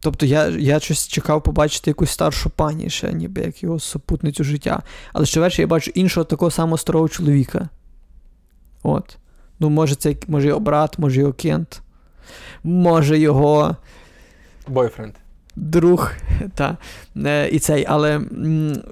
[0.00, 4.82] Тобто я, я щось чекав побачити якусь старшу пані ще, ніби як його супутницю життя.
[5.12, 7.68] Але ще ввечері я бачу іншого такого самого старого чоловіка.
[8.82, 9.16] От.
[9.62, 11.82] Ну, може, це може його брат, може його кент,
[12.64, 13.76] може його
[14.68, 15.12] Бойфренд.
[15.56, 16.12] друг.
[16.54, 16.76] Та,
[17.16, 18.82] е, і цей, але м,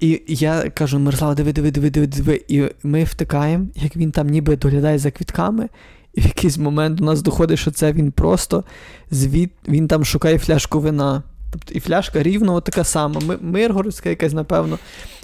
[0.00, 2.42] і, я кажу, Мирослава, диви, диви, диви, диви, диви.
[2.48, 5.68] І ми втикаємо, як він там ніби доглядає за квітками,
[6.14, 8.64] і в якийсь момент у нас доходить, що це він просто
[9.10, 11.22] звід, він там шукає фляжку вина.
[11.54, 14.78] Тобто і фляжка рівно така сама, Миргородська якась, напевно.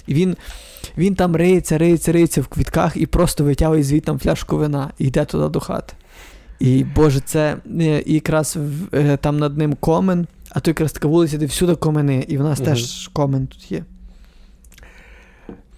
[0.07, 0.37] І він,
[0.97, 5.25] він там риється, риється, риється в квітках і просто витягує звідти фляжку вина і йде
[5.25, 5.93] туди до хати.
[6.59, 10.91] І Боже, це е, і якраз в- е, там над ним комен, а то якраз
[10.91, 12.69] така вулиця, де всюди комени, і в нас Мгм.
[12.69, 13.83] теж комен тут є.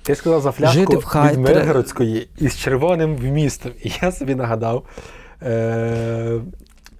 [0.03, 1.39] Ти сказав за фляжку Жити в від.
[1.39, 3.71] Миргородської із червоним вмістом.
[3.83, 4.87] І я собі нагадав.
[5.43, 6.39] Е-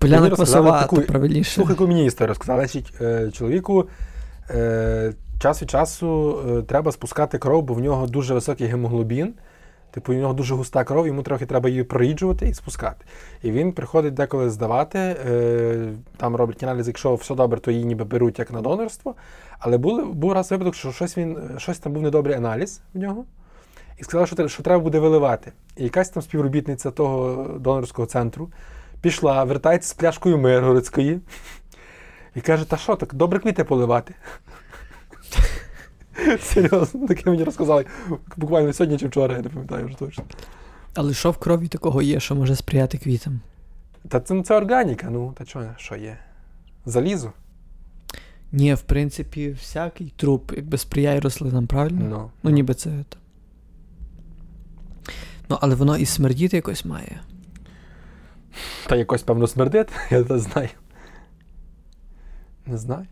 [0.03, 1.51] Поляна Мені таку- правильніше.
[1.51, 2.59] Слухай, яку мені історію розказали.
[2.59, 3.87] Значить, е, чоловіку
[4.49, 9.33] е, час від часу е, треба спускати кров, бо в нього дуже високий гемоглобін.
[9.91, 13.05] Типу, у нього дуже густа кров, йому трохи треба її проріджувати і спускати.
[13.43, 18.05] І він приходить деколи здавати, е, там роблять аналіз, якщо все добре, то її ніби
[18.05, 19.15] беруть як на донорство.
[19.59, 23.25] Але були, був раз випадок, що щось, він, щось там був недобрий аналіз в нього.
[23.99, 25.51] І сказали, що, що треба буде виливати.
[25.77, 28.49] І якась там співробітниця того донорського центру
[29.03, 31.19] пішла, вертається з пляшкою Миргородської
[32.35, 34.15] і каже: Та що так, добре квіти поливати.
[36.41, 37.85] Серйозно, таке мені розказали
[38.37, 40.23] буквально сьогодні чи вчора, я не пам'ятаю вже точно.
[40.95, 43.39] Але що в крові такого є, що може сприяти квітам?
[44.09, 46.17] Та це, ну, це органіка, ну, та що, що є?
[46.85, 47.31] Залізо.
[48.51, 52.05] Ні, в принципі, всякий труп якби сприяє рослинам, правильно?
[52.09, 52.89] Ну, Ну, ніби це.
[55.49, 57.19] Ну, але воно і смердіти якось має.
[58.87, 60.69] Та якось, певно, смердить, я не знаю.
[62.65, 63.05] Не знаю.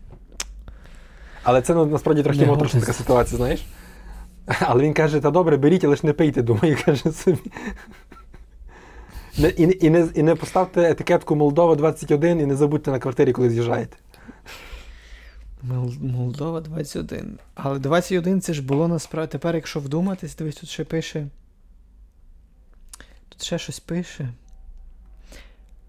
[1.42, 3.64] Але це ну, насправді трохи моторошна така ситуація, знаєш.
[4.60, 7.52] Але він каже: та добре, беріть, але ж не пийте, думаю, каже собі.
[9.38, 13.32] Не, і, і, не, і не поставте етикетку Молдова 21 і не забудьте на квартирі,
[13.32, 13.96] коли з'їжджаєте.
[16.00, 17.38] Молдова 21.
[17.54, 19.32] Але 21 це ж було насправді.
[19.32, 21.26] Тепер, якщо вдуматись, дивись, тут ще пише.
[23.28, 24.28] Тут ще щось пише.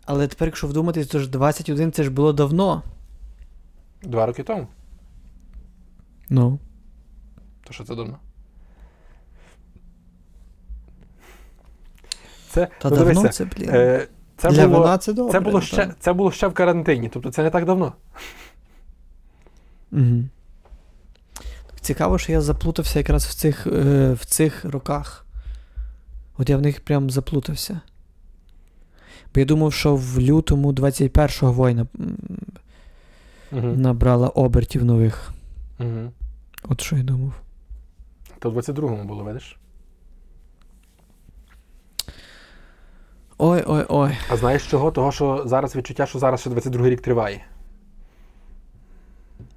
[0.05, 2.83] Але тепер, якщо вдуматись, то ж 21 це ж було давно.
[4.03, 4.67] Два роки тому.
[6.29, 6.59] Ну.
[7.63, 8.19] То що це давно?
[12.49, 13.69] Це, Та ну, давно дивися, це, блін.
[13.69, 15.31] е, це Для було, вина це добре.
[15.31, 15.95] це, було ще, так.
[15.99, 17.93] це було ще в карантині, тобто це не так давно.
[19.91, 20.23] Угу.
[21.81, 25.25] Цікаво, що я заплутався якраз в цих, е, в цих роках.
[26.37, 27.81] От я в них прям заплутався.
[29.33, 32.17] Бо я думав, що в лютому 21-го війна м,
[33.51, 33.67] Угу.
[33.67, 35.33] набрала обертів нових.
[35.79, 36.11] Угу.
[36.63, 37.33] От що я думав.
[38.39, 39.57] То в 22-му було, видиш?
[43.37, 44.17] Ой, ой, ой.
[44.29, 44.91] А знаєш чого?
[44.91, 47.45] Того, що зараз відчуття, що зараз ще 22-й рік триває.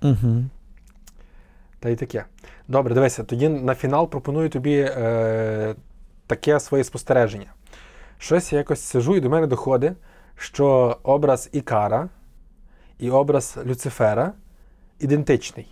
[0.03, 0.45] Угу.
[1.81, 2.24] Та й таке.
[2.68, 5.74] Добре, дивися, тоді на фінал пропоную тобі е,
[6.27, 7.47] таке своє спостереження.
[8.19, 9.93] Щось я якось сижу і до мене доходить,
[10.37, 12.09] що образ Ікара
[12.99, 14.33] і образ Люцифера
[14.99, 15.69] ідентичний.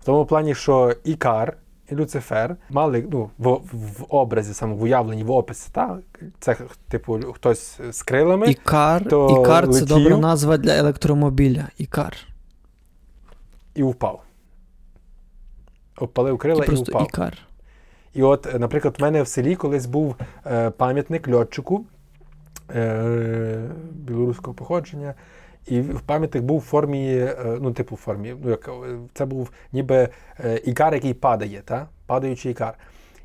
[0.00, 1.56] В тому плані, що Ікар
[1.90, 5.98] і Люцифер мали ну, в, в образі, саме в уявленні, в описі, та?
[6.38, 6.56] це
[6.88, 8.50] типу хтось з крилами.
[8.50, 11.68] Ікар, то Ікар це добра назва для електромобіля.
[11.78, 12.16] Ікар.
[13.74, 14.22] і впав.
[15.98, 17.02] Обпалив крила І і, впав.
[17.02, 17.38] Ікар.
[18.16, 21.84] І от, е, наприклад, в мене в селі колись був е, пам'ятник льотчику
[22.74, 25.14] е, білоруського походження.
[25.66, 27.28] І в пам'ятник був в формі,
[27.60, 28.70] ну, типу, в формі, ну, як,
[29.14, 30.08] це був ніби
[30.64, 31.86] ікар, який падає, та?
[32.06, 32.74] падаючий ікар.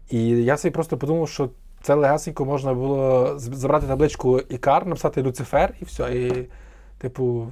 [0.09, 1.49] І я собі просто подумав, що
[1.81, 6.15] це легасенько можна було забрати табличку ікар, написати Люцифер і все.
[6.15, 6.47] І,
[6.97, 7.47] типу,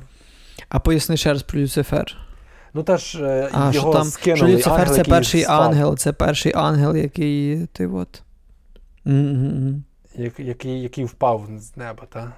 [0.70, 2.29] А поясни ще раз про Люцифер.
[2.74, 4.38] Ну теж е, А, його що там, скинули.
[4.38, 5.62] що Люцифер ангел, це перший впав.
[5.62, 8.22] ангел, це перший ангел, який ти от.
[10.16, 12.32] Як- який, який впав з неба, та?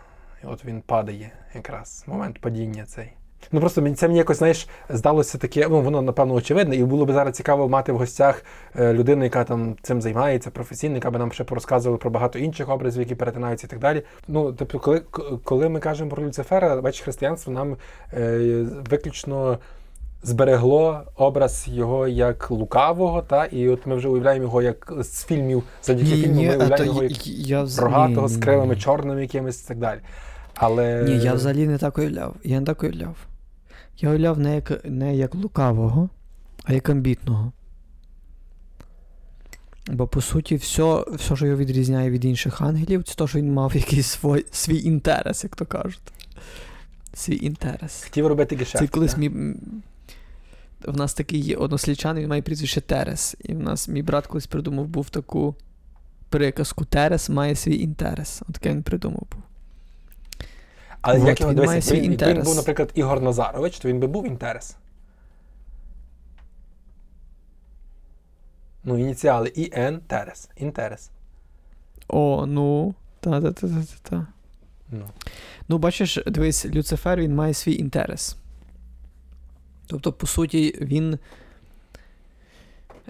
[0.44, 3.12] І от він падає якраз момент падіння цей.
[3.52, 7.06] Ну просто мені це мені якось, знаєш, здалося таке, ну воно напевно очевидне, і було
[7.06, 8.44] б зараз цікаво мати в гостях
[8.80, 12.70] е, людину, яка там цим займається, професійно, яка би нам ще порозказувала про багато інших
[12.70, 14.02] образів, які перетинаються і так далі.
[14.28, 15.00] Ну, тобто, коли,
[15.44, 17.78] коли ми кажемо про Люцифера, бачиш, християнство нам
[18.14, 18.38] е,
[18.90, 19.60] виключно
[20.24, 25.64] зберегло образ його як лукавого, та, і от ми вже уявляємо його як з фільмів,
[25.84, 28.76] завдяки Ні, фільму, ні, ми уявляємо то його як я рогатого ні, з ні, крилами
[28.76, 30.00] чорними якимись і так далі.
[30.56, 32.36] Але Ні, я взагалі не так уявляв.
[32.44, 33.16] Я не так уявляв.
[33.98, 36.10] Я уявляв не як, не як лукавого,
[36.64, 37.52] а як амбітного.
[39.88, 43.54] Бо по суті, все, все, що його відрізняє від інших ангелів, це те, що він
[43.54, 46.14] мав якийсь свій, свій інтерес, як то кажуть.
[47.14, 48.04] Свій інтерес.
[48.04, 48.78] Хотів робити гешефт.
[48.78, 49.32] Це колись мій.
[50.88, 53.36] В нас такий є однослідчан, він має прізвище Терес.
[53.40, 55.56] І в нас мій брат колись придумав був таку
[56.30, 58.42] приказку: Терес має свій інтерес.
[58.50, 59.42] От таке він придумав був.
[61.02, 64.00] Але От, як його він має свій якби він був, наприклад, Ігор Назарович, то він
[64.00, 64.76] би був інтерес.
[68.84, 70.50] Ну, ініціали ІН Терес.
[70.58, 71.10] Інтерес.
[72.08, 72.96] О, ну.
[73.20, 74.28] Та-та-та-та-та.
[74.92, 75.06] Ну.
[75.68, 78.38] Ну, бачиш, дивись, Люцифер він має свій інтерес.
[79.88, 81.18] Тобто, по суті, він.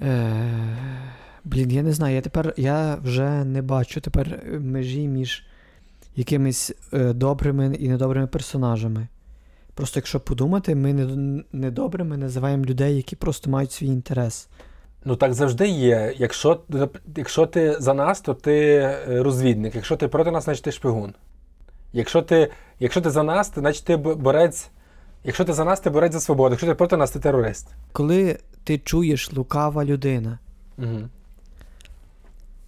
[0.01, 0.78] Е,
[1.43, 5.45] блін, я не знаю, я тепер я вже не бачу тепер межі між
[6.15, 9.07] якимись е, добрими і недобрими персонажами.
[9.74, 14.47] Просто якщо подумати, ми не- недобрими називаємо людей, які просто мають свій інтерес.
[15.05, 16.13] Ну так завжди є.
[16.17, 16.61] Якщо,
[17.15, 19.76] якщо ти за нас, то ти е, розвідник.
[19.76, 21.13] Якщо ти проти нас, значить ти шпигун.
[21.93, 24.69] Якщо ти, якщо ти за нас, то значить ти борець.
[25.24, 26.53] Якщо ти за нас, ти борець за свободу.
[26.53, 27.67] Якщо ти проти нас, ти терорист.
[27.91, 30.39] Коли ти чуєш лукава людина,
[30.78, 30.99] Угу.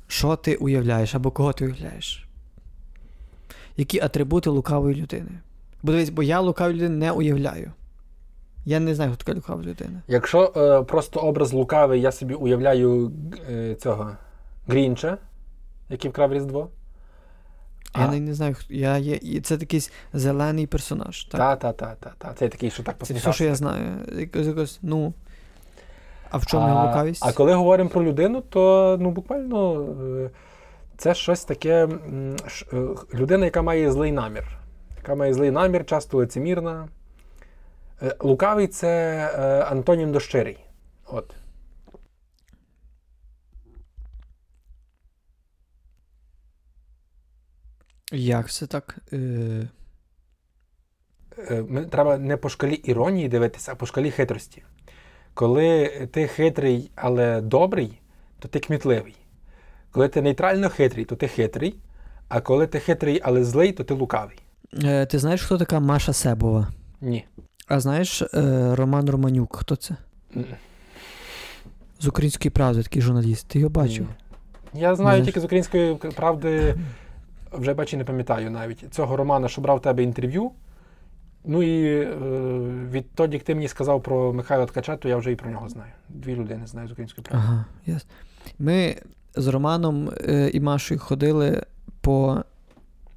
[0.07, 2.27] що ти уявляєш або кого ти уявляєш?
[3.77, 5.31] Які атрибути лукавої людини?
[5.83, 7.71] Бо дивись, бо я лукавої людини не уявляю.
[8.65, 10.01] Я не знаю, хто така лукава людина.
[10.07, 13.11] Якщо е, просто образ лукавий, я собі уявляю
[13.49, 14.11] е, цього
[14.67, 15.17] Грінча,
[15.89, 16.69] який вкрав Різдво.
[17.97, 18.19] Я А.
[18.19, 19.41] не, знаю, хто- я є.
[19.41, 21.23] Це такий зелений персонаж.
[21.23, 21.39] Так?
[21.39, 22.33] Та, та, та, та, та.
[22.33, 23.29] Це такий, що так Це посміхався.
[23.29, 23.91] все, що я знаю.
[24.19, 25.13] Якось, якось, ну.
[26.29, 27.25] А в чому його лукавість?
[27.25, 29.81] а коли говоримо про людину, то ну, буквально
[30.25, 30.29] е,
[30.97, 31.87] це щось таке.
[32.73, 32.77] е,
[33.13, 34.57] Людина, яка має злий намір.
[34.97, 36.87] Яка має злий намір, часто лицемірна.
[38.03, 40.57] Е, Лукавий це антонім до щирий.
[41.05, 41.33] От.
[48.13, 48.97] Як це так?
[49.13, 49.67] Е...
[51.37, 54.63] Е, треба не по шкалі іронії дивитися, а по шкалі хитрості.
[55.33, 58.01] Коли ти хитрий, але добрий,
[58.39, 59.15] то ти кмітливий.
[59.91, 61.75] Коли ти нейтрально хитрий, то ти хитрий.
[62.29, 64.37] А коли ти хитрий, але злий, то ти лукавий.
[64.83, 66.67] Е, ти знаєш, хто така Маша Себова?
[67.01, 67.25] Ні.
[67.67, 68.27] А знаєш е,
[68.75, 69.95] Роман Романюк, хто це?
[70.35, 70.45] М.
[71.99, 73.47] З української правди, такий журналіст.
[73.47, 74.07] Ти його бачив?
[74.73, 74.81] Ні.
[74.81, 75.25] Я знаю знаєш?
[75.25, 76.75] тільки з української правди,
[77.53, 80.51] вже бачу, не пам'ятаю навіть цього Романа, що брав в тебе інтерв'ю.
[81.45, 82.15] Ну і е,
[82.91, 85.91] відтоді, як ти мені сказав про Михайла Ткача, то я вже і про нього знаю.
[86.09, 87.47] Дві людини знаю з української правди.
[87.47, 88.09] Ага, ясно.
[88.59, 88.95] Ми
[89.35, 91.63] з Романом е, і Машою ходили
[92.01, 92.43] по.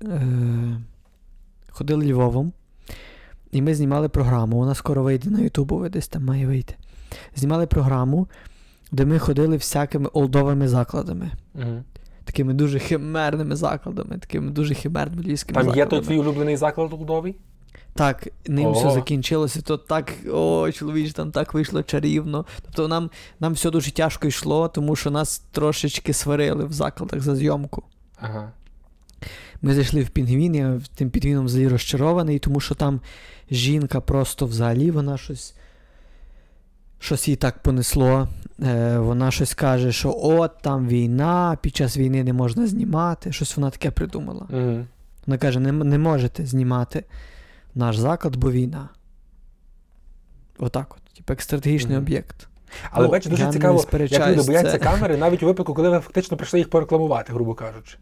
[0.02, 0.80] Е,
[1.70, 2.52] ходили Львовом.
[3.52, 4.56] І ми знімали програму.
[4.56, 6.74] Вона скоро вийде на Ютубу, десь там має вийти.
[7.36, 8.28] Знімали програму,
[8.92, 11.30] де ми ходили всякими олдовими закладами.
[11.54, 11.84] Угу.
[12.26, 17.36] Такими дуже химерними закладами, такими дуже химерними львівськими Там є той твій улюблений заклад Лудовий?
[17.94, 18.72] Так, ним О.
[18.72, 22.46] все закінчилося, то так, о, чоловіч, там так вийшло чарівно.
[22.62, 23.10] Тобто нам,
[23.40, 27.82] нам все дуже тяжко йшло, тому що нас трошечки сварили в закладах за зйомку.
[28.20, 28.52] Ага.
[29.62, 33.00] Ми зайшли в пінгвін, я тим пінгвіном взагалі розчарований, тому що там
[33.50, 35.54] жінка просто взагалі, вона щось.
[36.98, 38.28] Щось їй так понесло.
[38.62, 43.32] Е, вона щось каже, що от там війна, під час війни не можна знімати.
[43.32, 44.46] Щось вона таке придумала.
[44.50, 44.84] Угу.
[45.26, 47.04] Вона каже: не, не можете знімати
[47.74, 48.88] наш заклад, бо війна.
[50.58, 51.14] Отак от.
[51.16, 52.02] Типу, як стратегічний Мгм.
[52.04, 52.48] об'єкт.
[52.90, 56.00] Але Ну, бачиш, дуже цікаво, як люди бояться це- камери, навіть у випадку, коли ви
[56.00, 57.96] фактично прийшли їх порекламувати, грубо кажучи.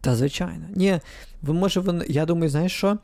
[0.00, 0.64] Та звичайно.
[0.74, 1.00] Ні,
[1.42, 2.98] може, вони, я думаю, знаєш що?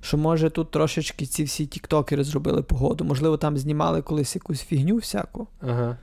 [0.00, 3.04] Що може тут трошечки ці всі тіктокери зробили погоду.
[3.04, 5.96] Можливо, там знімали колись якусь фігню всяку, Ага.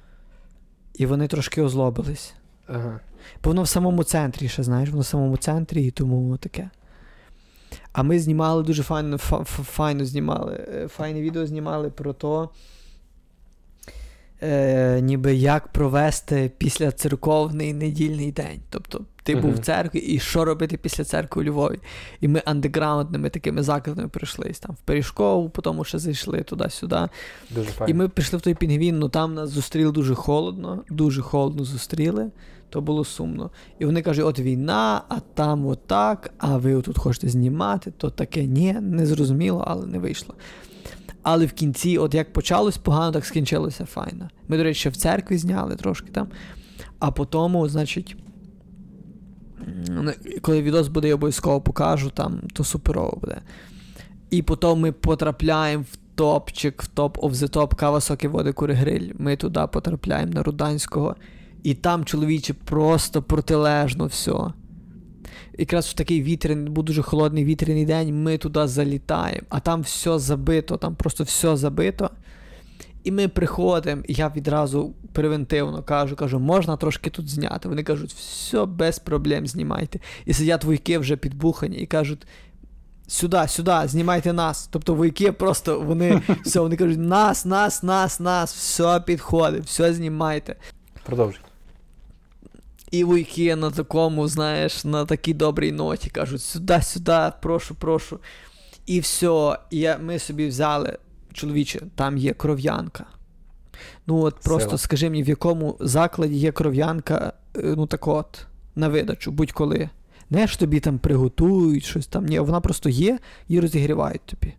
[0.96, 2.34] і вони трошки озлобились.
[2.68, 3.00] Ага.
[3.44, 6.70] Бо воно в самому центрі, ще знаєш, воно в самому центрі, і тому таке.
[7.94, 10.66] А ми знімали дуже файно, фа- фа- файно знімали.
[10.74, 12.50] е, Файне відео знімали про то,
[14.42, 18.60] е, ніби як провести після церковний недільний день.
[18.70, 21.80] Тобто ти був в церкві, і що робити після церкви у Львові.
[22.22, 24.52] І ми андеграундними такими закладами прийшли.
[24.60, 27.08] Там в Пиріжкову, потім ще зайшли туди-сюди.
[27.50, 27.70] Дуже.
[27.88, 32.32] І ми пішли в той пінгвін, ну там нас зустріли дуже холодно, дуже холодно зустріли,
[32.70, 33.52] то було сумно.
[33.80, 38.46] І вони кажуть, от війна, а там отак, а ви тут хочете знімати, то таке
[38.46, 40.36] ні, не зрозуміло, але не вийшло.
[41.24, 44.30] Але в кінці, от як почалось погано, так скінчилося файно.
[44.48, 46.28] Ми, до речі, в церкві зняли трошки там.
[47.00, 48.16] А потім, значить,
[50.42, 53.42] коли відос буде, я обов'язково покажу, там, то суперово буде.
[54.30, 58.74] І потім ми потрапляємо в топчик, в топ of the top кава соки води кури
[58.74, 59.12] гриль.
[59.18, 61.16] Ми туди потрапляємо на Руданського.
[61.64, 64.54] І там, чоловіче, просто протилежно все.
[65.62, 70.20] Якраз в такий вітряний, був дуже холодний вітряний день, ми туди залітаємо, а там все
[70.20, 72.10] забито, там просто все забито.
[73.04, 77.70] І ми приходимо, і я відразу превентивно кажу, кажу, можна трошки тут зняти.
[77.70, 80.00] Вони кажуть, все без проблем знімайте.
[80.26, 82.28] І сидять вуйки вже підбухані і кажуть.
[83.08, 84.68] Сюди, сюди, знімайте нас.
[84.72, 90.56] Тобто вуйки просто вони все, вони кажуть, нас, нас, нас, нас, все підходить, все знімайте.
[91.04, 91.51] Продовжуй.
[92.92, 98.20] І вуйки на такому, знаєш, на такій добрій ноті кажуть, сюди, сюди, прошу, прошу.
[98.86, 100.98] І все, я, ми собі взяли,
[101.34, 103.06] чоловіче, там є кров'янка.
[104.08, 104.78] Ну от просто Сила.
[104.78, 109.90] скажи мені, в якому закладі є кров'янка, е, ну так от, на видачу, будь-коли.
[110.30, 112.26] Не ж тобі там приготують щось там.
[112.26, 114.54] Ні, вона просто є і розігрівають тобі.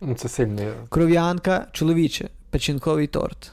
[0.00, 0.72] Ну, це сильно.
[0.88, 3.52] Кров'янка, чоловіче, печінковий торт.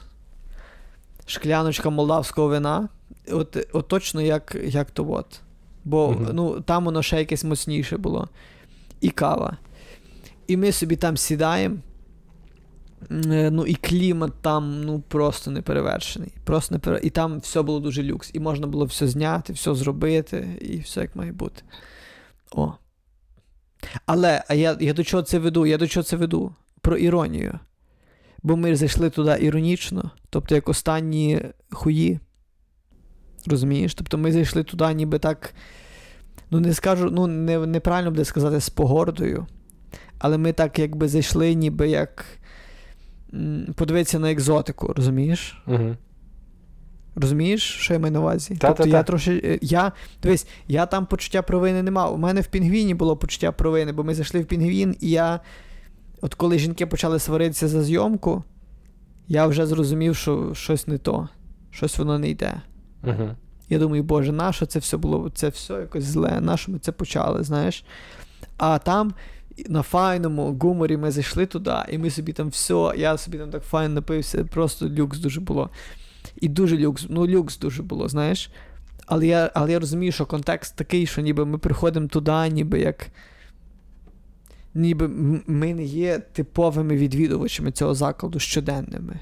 [1.28, 2.88] Шкляночка молдавського вина.
[3.32, 5.40] От, от точно як, як то от.
[5.84, 6.30] Бо Мгм.
[6.32, 8.28] ну, там воно ще якесь моцніше було.
[9.00, 9.56] І кава.
[10.46, 11.76] І ми собі там сідаємо.
[13.10, 16.32] Е, Ну, і клімат там ну, просто неперевершений.
[16.44, 17.00] Просто непере...
[17.02, 18.30] І там все було дуже люкс.
[18.34, 21.62] І можна було все зняти, все зробити, і все як має бути.
[22.52, 22.72] О.
[24.06, 25.66] Але а я, я до чого це веду?
[25.66, 26.54] Я до чого це веду?
[26.80, 27.58] Про іронію.
[28.48, 31.40] Бо ми зайшли туди іронічно, тобто як останні
[31.70, 32.20] хуї.
[33.46, 33.94] Розумієш?
[33.94, 35.54] Тобто ми зайшли туди, ніби так.
[36.50, 39.46] Ну, не скажу, ну, не, неправильно буде сказати з погордою.
[40.18, 42.24] Але ми так якби зайшли, ніби як.
[43.74, 45.62] Подивитися на екзотику, розумієш?
[45.66, 45.96] Угу.
[47.16, 48.48] Розумієш, що я маю на увазі?
[48.54, 48.74] Та-та-та.
[48.74, 49.40] тобто я трошки.
[49.44, 49.92] е, Я,
[50.22, 52.14] дивись, я там почуття провини не мав.
[52.14, 55.40] У мене в пінгвіні було почуття провини, бо ми зайшли в пінгвін, і я.
[56.20, 58.44] От коли жінки почали сваритися за зйомку,
[59.28, 61.28] я вже зрозумів, що щось не то,
[61.70, 62.62] щось воно не йде.
[63.04, 63.28] Угу.
[63.68, 65.30] Я думаю, боже, нащо це все було?
[65.34, 67.84] Це все якось зле, нащо ми це почали, знаєш?
[68.56, 69.14] А там
[69.68, 73.62] на файному гуморі ми зайшли туди, і ми собі там все, я собі там так
[73.62, 75.70] файно напився, просто люкс дуже було.
[76.40, 78.50] І дуже люкс, ну люкс дуже було, знаєш.
[79.06, 83.06] Але я, але я розумію, що контекст такий, що ніби ми приходимо туди, ніби як.
[84.74, 85.08] Ніби
[85.46, 89.20] ми не є типовими відвідувачами цього закладу щоденними.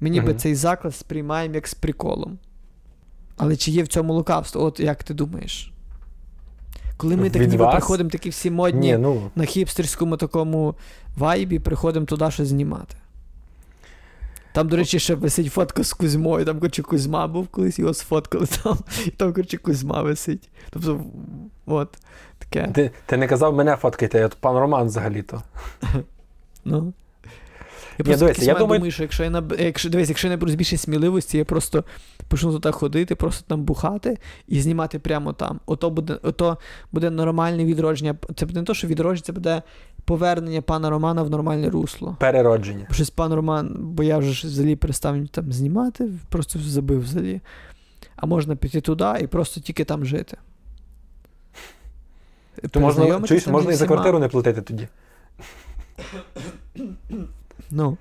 [0.00, 0.36] Ми ніби Мгм.
[0.38, 2.38] цей заклад сприймаємо як з приколом.
[3.36, 4.64] Але чи є в цьому лукавство?
[4.64, 5.72] От як ти думаєш?
[6.96, 7.74] Коли ми так Від ніби вас?
[7.74, 9.30] приходимо такі всі модні Ні, ну.
[9.34, 10.74] на хіпстерському такому
[11.16, 12.96] вайбі, приходимо туди щось знімати.
[14.54, 16.44] Там, до речі, ще висить фотка з Кузьмою.
[16.44, 18.78] Там, коротше, Кузьма був колись, його сфоткали там.
[19.06, 20.48] І там, коротше, Кузьма висить.
[20.70, 21.04] Тобто,
[21.66, 21.98] от,
[22.38, 22.70] таке.
[22.74, 25.42] Ти, ти не казав мене фоткайте, я пан Роман взагалі-то.
[26.66, 26.92] Ну.
[27.98, 29.54] Я просто дивися, я думаю- думаю, що якщо я наб...
[29.58, 31.84] якщо, дивись, якщо я наберусь більше сміливості, я просто
[32.28, 35.60] почну туди ходити, просто там бухати і знімати прямо там.
[35.66, 36.58] Ото буде, ото
[36.92, 38.16] буде нормальне відродження.
[38.36, 39.62] Це буде не то, що відродження, це буде
[40.04, 42.16] повернення пана Романа в нормальне русло.
[42.20, 42.86] Переродження.
[42.90, 47.40] Щось пан Роман, бо я вже взагалі перестав там знімати, просто забив взагалі.
[48.16, 50.36] А можна піти туди і просто тільки там жити.
[52.70, 54.88] То можна, чуєш, можна і за квартиру не платити тоді.
[57.70, 57.96] Ну.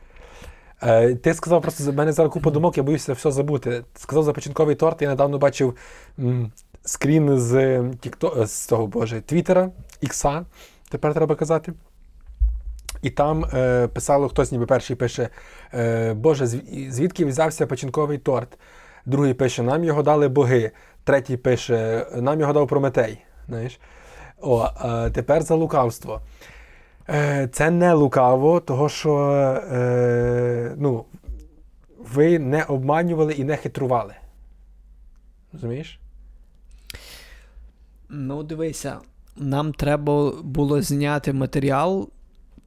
[0.82, 3.84] Е, ти сказав просто, в мене зараз купа думок, я боюся все забути.
[3.96, 5.76] Сказав за печінковий торт, я недавно бачив
[6.20, 6.52] м,
[6.86, 9.70] скрін з е, тікто, з того, боже, Твіттера,
[10.02, 10.46] Ікса,
[10.90, 11.74] тепер треба казати.
[13.04, 15.30] І там е, писало хтось, ніби перший пише:
[15.74, 16.48] е, Боже,
[16.90, 18.58] звідки взявся печінковий торт?
[19.06, 20.72] Другий пише, нам його дали боги.
[21.04, 23.18] Третій пише, нам його дав Прометей.
[23.48, 23.80] Знаєш?
[24.42, 26.22] О, е, тепер за лукавство.
[27.10, 29.18] Е, Це не лукаво, того що
[29.72, 31.06] е, ну,
[32.14, 34.14] ви не обманювали і не хитрували.
[35.54, 36.00] Розумієш?
[38.10, 39.00] Ну, дивися,
[39.38, 42.10] нам треба було зняти матеріал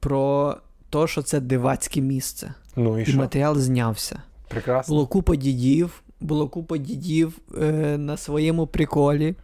[0.07, 0.57] про
[0.91, 2.55] те, що це дивацьке місце.
[2.77, 3.19] Ну і, І що?
[3.19, 4.23] матеріал знявся.
[4.49, 4.95] Прекрасно.
[4.95, 9.35] Було купа дідів, було купа дідів е, на своєму приколі.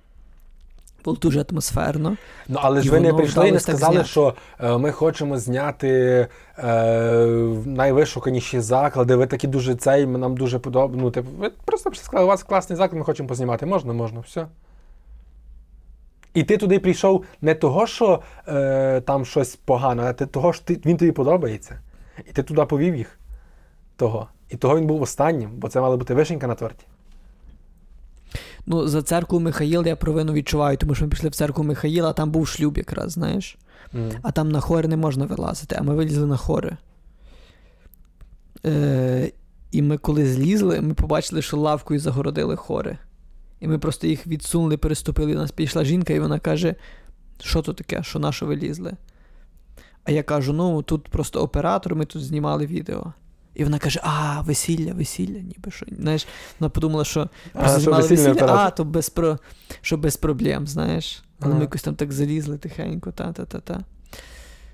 [1.04, 2.16] Було дуже атмосферно.
[2.48, 4.08] Ну, але І ж ви не прийшли і не сказали, зняти.
[4.08, 5.88] що е, ми хочемо зняти
[6.58, 6.66] е,
[7.66, 9.16] найвишуканіші заклади.
[9.16, 11.04] Ви такі дуже цей, нам дуже подобається.
[11.04, 13.66] Ну, типу, ви просто сказали, у вас класний заклад, ми хочемо познімати.
[13.66, 14.46] Можна, можна, все.
[16.34, 20.64] І ти туди прийшов не того, що е, там щось погане, а ти того, що
[20.64, 21.80] ти, він тобі подобається.
[22.28, 23.18] І ти туди повів їх.
[23.96, 24.28] Того.
[24.48, 26.86] І того він був останнім, бо це мала бути вишенька на торті.
[28.66, 32.12] Ну, за церкву Михаїл я провину відчуваю, тому що ми пішли в церкву Михаїла, а
[32.12, 33.58] там був шлюб якраз, знаєш.
[33.92, 34.10] Мгм.
[34.22, 36.76] А там на хори не можна вилазити, а ми вилізли на хори.
[38.66, 39.32] Е,
[39.70, 42.98] і ми коли злізли, ми побачили, що лавкою загородили хори.
[43.62, 45.32] І ми просто їх відсунули, переступили.
[45.34, 46.74] У нас підійшла жінка, і вона каже:
[47.40, 48.92] що то таке, що на що ви лізли?
[50.04, 53.12] А я кажу: ну, тут просто оператор, ми тут знімали відео.
[53.54, 55.86] І вона каже: А, весілля, весілля, ніби що.
[55.98, 56.26] Знаєш,
[56.60, 58.66] вона подумала, що А, просто що знімали весільний весілля, оператор.
[58.66, 59.38] а, то без, про...
[59.80, 61.22] що без проблем, знаєш.
[61.40, 61.54] Але Ага.
[61.58, 63.80] ми якось там так залізли тихенько, та-та-та-та.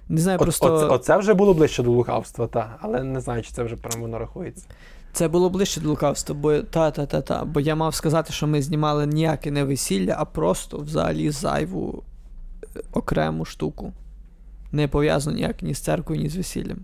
[0.09, 2.79] Не знаю, От- просто оце, оце вже було ближче до лукавства, та.
[2.81, 4.67] Але не знаю, чи це вже прямо рахується.
[5.19, 7.45] Це було ближче до лукавства, бо та-та-та-та.
[7.45, 12.03] Бо я мав сказати, що ми знімали ніяке не весілля, а просто взагалі зайву
[12.77, 13.93] е, окрему штуку.
[14.73, 16.79] Не пов'язану ніяк ні з церквою, ні з весіллям.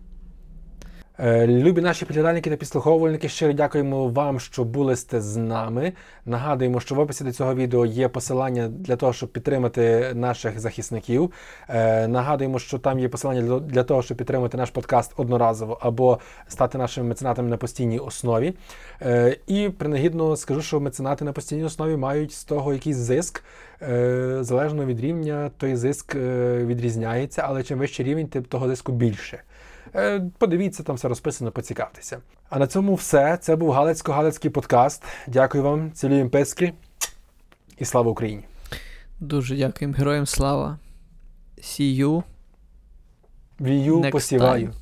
[1.18, 5.92] Е, Любі наші підглядальники та підслуховувальники, щиро дякуємо вам, що були сте з нами.
[6.26, 11.32] Нагадуємо, що в описі до цього відео є посилання для того, щоб підтримати наших захисників.
[11.68, 16.78] Е, Нагадуємо, що там є посилання для- того, щоб підтримати наш подкаст одноразово або стати
[16.78, 18.54] нашими меценатами на постійній основі.
[19.02, 23.44] Е, І принагідно скажу, що меценати на постійній основі мають з того якийсь зиск.
[24.40, 26.14] Залежно від рівня, той зиск
[26.64, 29.42] відрізняється, але чим вищий рівень, тим того зиску більше.
[29.95, 32.18] Е, Подивіться, там все розписано, поцікавтеся.
[32.51, 33.36] А на цьому все.
[33.36, 35.05] Це був Галицько-Галицький подкаст.
[35.26, 36.72] Дякую вам, цілюємо писки
[37.78, 38.45] і слава Україні!
[39.20, 40.78] Дуже дякуємо героям слава.
[41.59, 42.22] See you.
[43.61, 44.66] Вію посіваю.
[44.66, 44.74] time.